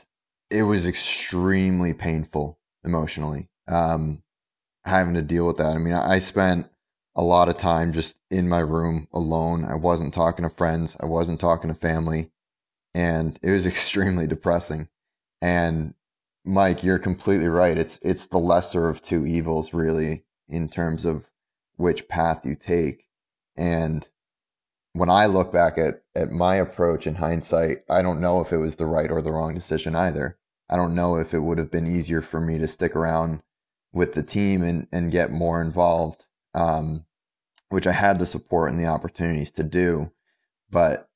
[0.49, 3.49] it was extremely painful emotionally.
[3.67, 4.21] Um,
[4.85, 5.75] having to deal with that.
[5.75, 6.67] I mean, I spent
[7.15, 9.65] a lot of time just in my room alone.
[9.65, 10.95] I wasn't talking to friends.
[10.99, 12.31] I wasn't talking to family.
[12.93, 14.89] And it was extremely depressing.
[15.41, 15.93] And
[16.43, 17.77] Mike, you're completely right.
[17.77, 21.31] It's it's the lesser of two evils, really, in terms of
[21.75, 23.07] which path you take.
[23.57, 24.07] And
[24.93, 28.57] when I look back at at my approach in hindsight, I don't know if it
[28.57, 30.37] was the right or the wrong decision either.
[30.69, 33.41] I don't know if it would have been easier for me to stick around
[33.95, 37.05] with the team and and get more involved, um,
[37.69, 40.11] which I had the support and the opportunities to do.
[40.69, 41.09] But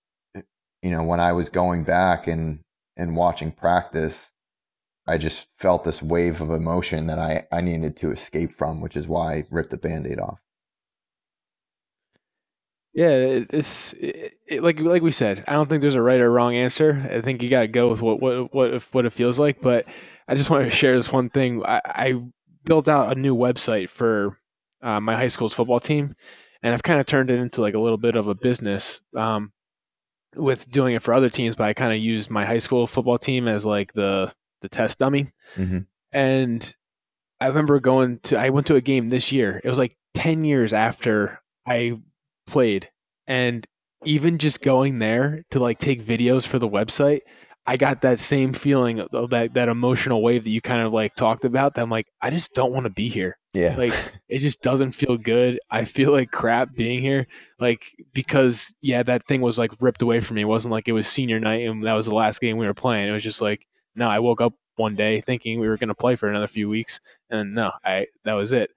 [0.82, 2.62] you know, when I was going back and
[2.98, 4.32] and watching practice,
[5.06, 8.96] I just felt this wave of emotion that I, I needed to escape from, which
[8.96, 10.40] is why I ripped the band-aid off.
[12.94, 15.44] Yeah, it's it, it, like like we said.
[15.48, 17.08] I don't think there's a right or wrong answer.
[17.12, 19.62] I think you got to go with what what what what it feels like.
[19.62, 19.88] But
[20.28, 21.64] I just wanted to share this one thing.
[21.64, 22.22] I, I
[22.66, 24.38] built out a new website for
[24.82, 26.16] uh, my high school's football team,
[26.62, 29.02] and I've kind of turned it into like a little bit of a business.
[29.16, 29.52] Um,
[30.36, 33.18] with doing it for other teams, but I kind of used my high school football
[33.18, 34.32] team as like the
[34.62, 35.28] the test dummy.
[35.56, 35.80] Mm-hmm.
[36.12, 36.76] And
[37.40, 39.62] I remember going to, I went to a game this year.
[39.64, 42.00] It was like 10 years after I
[42.48, 42.90] played.
[43.28, 43.66] And
[44.06, 47.22] even just going there to like take videos for the website,
[47.70, 51.14] I got that same feeling of that, that emotional wave that you kind of like
[51.14, 53.38] talked about that I'm like, I just don't want to be here.
[53.54, 53.76] Yeah.
[53.78, 53.94] Like
[54.28, 55.60] it just doesn't feel good.
[55.70, 57.28] I feel like crap being here.
[57.60, 60.42] Like because yeah, that thing was like ripped away from me.
[60.42, 62.74] It wasn't like it was senior night and that was the last game we were
[62.74, 63.08] playing.
[63.08, 65.96] It was just like no, I woke up one day thinking we were going to
[65.96, 67.00] play for another few weeks,
[67.30, 68.72] and no, I that was it.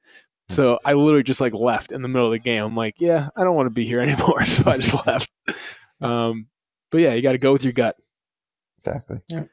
[0.51, 0.55] Hmm.
[0.55, 2.63] So I literally just like left in the middle of the game.
[2.63, 5.31] I'm like, yeah, I don't want to be here anymore, so I just left.
[6.01, 6.49] Um,
[6.91, 7.95] but yeah, you got to go with your gut.
[8.85, 9.21] Exactly.
[9.29, 9.45] Yeah.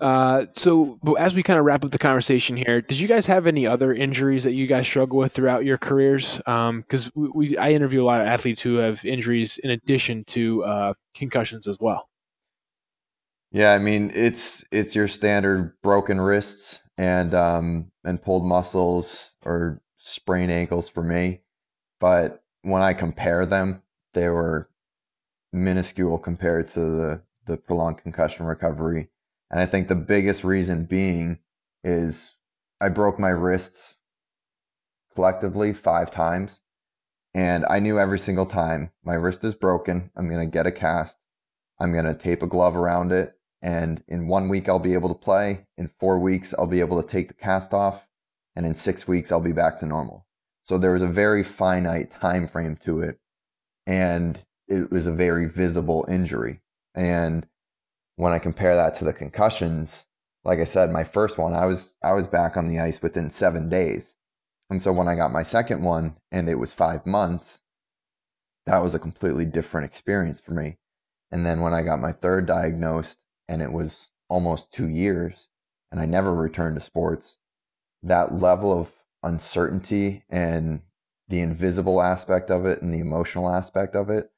[0.00, 3.46] Uh, so as we kind of wrap up the conversation here, did you guys have
[3.46, 6.36] any other injuries that you guys struggle with throughout your careers?
[6.38, 10.22] Because um, we, we, I interview a lot of athletes who have injuries in addition
[10.24, 12.08] to uh, concussions as well.
[13.50, 19.80] Yeah, I mean it's it's your standard broken wrists and um and pulled muscles or
[19.96, 21.40] sprained ankles for me.
[21.98, 24.68] But when I compare them, they were
[25.52, 29.08] minuscule compared to the the prolonged concussion recovery.
[29.50, 31.38] And I think the biggest reason being
[31.82, 32.36] is
[32.80, 33.98] I broke my wrists
[35.14, 36.60] collectively five times.
[37.34, 40.72] And I knew every single time my wrist is broken, I'm going to get a
[40.72, 41.18] cast.
[41.80, 45.08] I'm going to tape a glove around it and in one week, I'll be able
[45.08, 45.66] to play.
[45.76, 48.06] In four weeks, I'll be able to take the cast off.
[48.54, 50.26] And in six weeks, I'll be back to normal.
[50.62, 53.18] So there was a very finite time frame to it.
[53.86, 56.60] And it was a very visible injury.
[56.98, 57.46] And
[58.16, 60.06] when I compare that to the concussions,
[60.44, 63.30] like I said, my first one, I was I was back on the ice within
[63.30, 64.16] seven days.
[64.68, 67.60] And so when I got my second one and it was five months,
[68.66, 70.78] that was a completely different experience for me.
[71.30, 75.48] And then when I got my third diagnosed, and it was almost two years
[75.92, 77.38] and I never returned to sports,
[78.02, 78.92] that level of
[79.22, 80.82] uncertainty and
[81.28, 84.32] the invisible aspect of it and the emotional aspect of it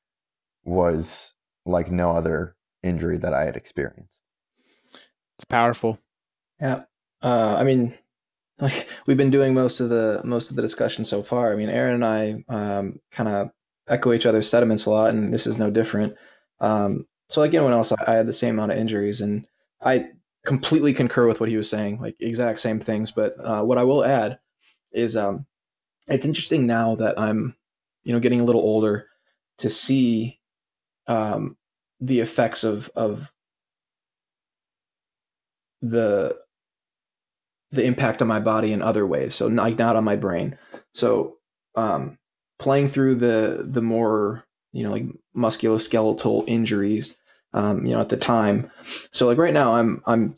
[0.63, 1.33] was
[1.67, 4.21] like no other injury that I had experienced.
[5.37, 5.99] It's powerful.
[6.61, 6.83] Yeah.
[7.23, 7.95] Uh, I mean,
[8.61, 11.53] like we've been doing most of the most of the discussion so far.
[11.53, 13.51] I mean, Aaron and I um, kind of
[13.89, 16.15] echo each other's sentiments a lot, and this is no different.
[16.61, 19.47] Um, so like anyone else, I had the same amount of injuries, and
[19.81, 20.11] I
[20.45, 23.11] completely concur with what he was saying, like exact same things.
[23.11, 24.39] But uh, what I will add
[24.93, 25.47] is, um,
[26.09, 27.55] it's interesting now that I'm,
[28.03, 29.07] you know, getting a little older
[29.59, 30.40] to see
[31.11, 31.57] um,
[32.01, 33.33] the effects of of
[35.83, 36.37] the
[37.73, 39.35] the impact on my body in other ways.
[39.35, 40.57] So not not on my brain.
[40.93, 41.37] So
[41.75, 42.19] um,
[42.59, 45.07] playing through the the more you know like
[45.37, 47.17] musculoskeletal injuries
[47.53, 48.71] um, you know, at the time.
[49.13, 50.37] So like right now, I'm I'm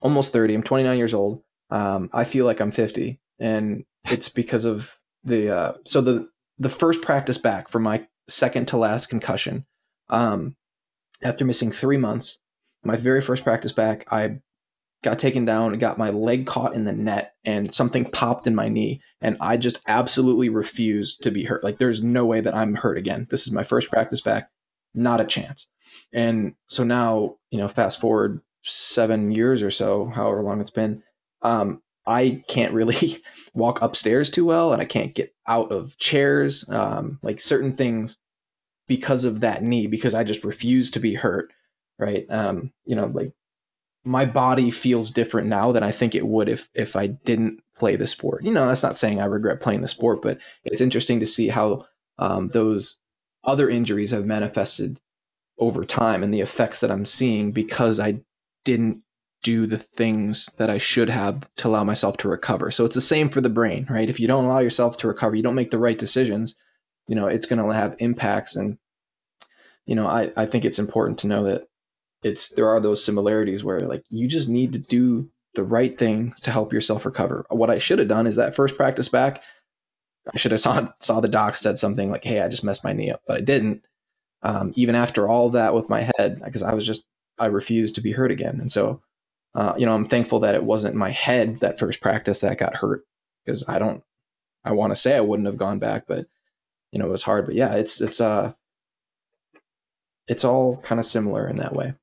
[0.00, 0.54] almost thirty.
[0.54, 1.42] I'm 29 years old.
[1.70, 6.68] Um, I feel like I'm 50, and it's because of the uh, so the the
[6.68, 9.64] first practice back for my second to last concussion.
[10.10, 10.56] Um,
[11.22, 12.38] after missing three months,
[12.84, 14.40] my very first practice back, I
[15.02, 18.68] got taken down, got my leg caught in the net, and something popped in my
[18.68, 19.00] knee.
[19.20, 21.64] And I just absolutely refused to be hurt.
[21.64, 23.26] Like, there's no way that I'm hurt again.
[23.30, 24.50] This is my first practice back,
[24.94, 25.68] not a chance.
[26.12, 31.02] And so now, you know, fast forward seven years or so, however long it's been,
[31.42, 33.22] um, I can't really
[33.54, 38.18] walk upstairs too well, and I can't get out of chairs, um, like certain things,
[38.90, 39.86] because of that knee.
[39.86, 41.52] Because I just refuse to be hurt,
[41.96, 42.26] right?
[42.28, 43.32] Um, you know, like
[44.04, 47.94] my body feels different now than I think it would if if I didn't play
[47.94, 48.44] the sport.
[48.44, 51.48] You know, that's not saying I regret playing the sport, but it's interesting to see
[51.48, 51.86] how
[52.18, 53.00] um, those
[53.44, 55.00] other injuries have manifested
[55.58, 58.20] over time and the effects that I'm seeing because I
[58.64, 59.02] didn't
[59.42, 62.72] do the things that I should have to allow myself to recover.
[62.72, 64.10] So it's the same for the brain, right?
[64.10, 66.56] If you don't allow yourself to recover, you don't make the right decisions,
[67.10, 68.54] you know, it's going to have impacts.
[68.54, 68.78] And,
[69.84, 71.66] you know, I, I think it's important to know that
[72.22, 76.40] it's, there are those similarities where like you just need to do the right things
[76.42, 77.46] to help yourself recover.
[77.48, 79.42] What I should have done is that first practice back,
[80.32, 82.92] I should have saw, saw the doc said something like, Hey, I just messed my
[82.92, 83.84] knee up, but I didn't.
[84.42, 87.06] Um, even after all that with my head, because I was just,
[87.40, 88.60] I refused to be hurt again.
[88.60, 89.02] And so,
[89.56, 92.76] uh, you know, I'm thankful that it wasn't my head that first practice that got
[92.76, 93.04] hurt
[93.44, 94.04] because I don't,
[94.64, 96.26] I want to say I wouldn't have gone back, but
[96.92, 97.46] you know, it was hard.
[97.46, 98.52] But yeah, it's it's uh,
[100.28, 101.94] it's all kind of similar in that way.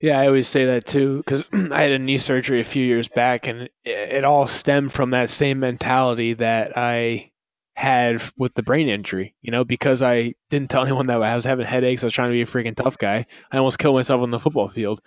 [0.00, 3.08] Yeah, I always say that too because I had a knee surgery a few years
[3.08, 7.30] back, and it, it all stemmed from that same mentality that I
[7.76, 9.34] had with the brain injury.
[9.42, 12.30] You know, because I didn't tell anyone that I was having headaches, I was trying
[12.30, 13.26] to be a freaking tough guy.
[13.50, 15.00] I almost killed myself on the football field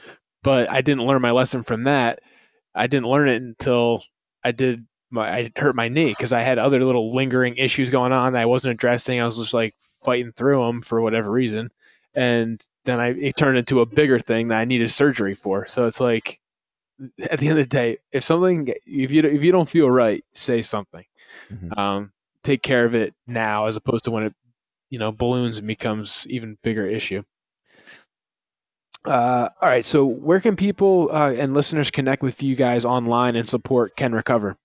[0.47, 2.19] but I didn't learn my lesson from that.
[2.73, 4.01] I didn't learn it until
[4.43, 8.11] I did my I hurt my knee because I had other little lingering issues going
[8.11, 9.19] on that I wasn't addressing.
[9.19, 11.71] I was just like fighting through them for whatever reason,
[12.13, 15.67] and then I it turned into a bigger thing that I needed surgery for.
[15.67, 16.39] So it's like
[17.29, 20.23] at the end of the day, if something if you if you don't feel right,
[20.33, 21.05] say something.
[21.51, 21.79] Mm-hmm.
[21.79, 22.11] Um,
[22.43, 24.35] take care of it now as opposed to when it
[24.89, 27.23] you know balloons and becomes even bigger issue.
[29.05, 29.85] Uh, all right.
[29.85, 34.13] So, where can people uh, and listeners connect with you guys online and support Can
[34.13, 34.57] Recover?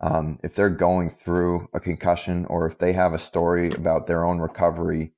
[0.00, 4.24] um, if they're going through a concussion or if they have a story about their
[4.24, 5.12] own recovery,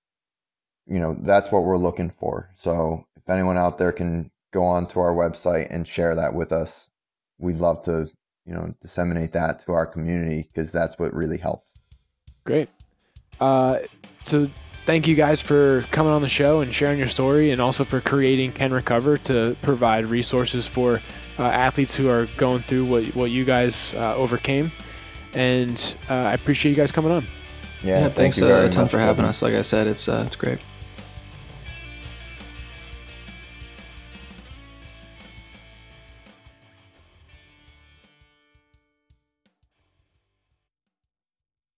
[0.87, 2.51] you know that's what we're looking for.
[2.55, 6.51] So if anyone out there can go on to our website and share that with
[6.53, 6.91] us,
[7.39, 8.09] we'd love to
[8.47, 11.71] you know disseminate that to our community because that's what really helps.
[12.45, 12.69] Great.
[13.39, 13.81] Uh,
[14.25, 14.49] so
[14.87, 18.01] thank you guys for coming on the show and sharing your story and also for
[18.01, 21.01] creating Can Recover to provide resources for
[21.41, 24.71] uh, athletes who are going through what, what you guys uh, overcame.
[25.33, 27.25] And uh, I appreciate you guys coming on.
[27.83, 29.41] Yeah, yeah thanks uh, a ton for having us.
[29.41, 30.59] Like I said, it's uh, it's great.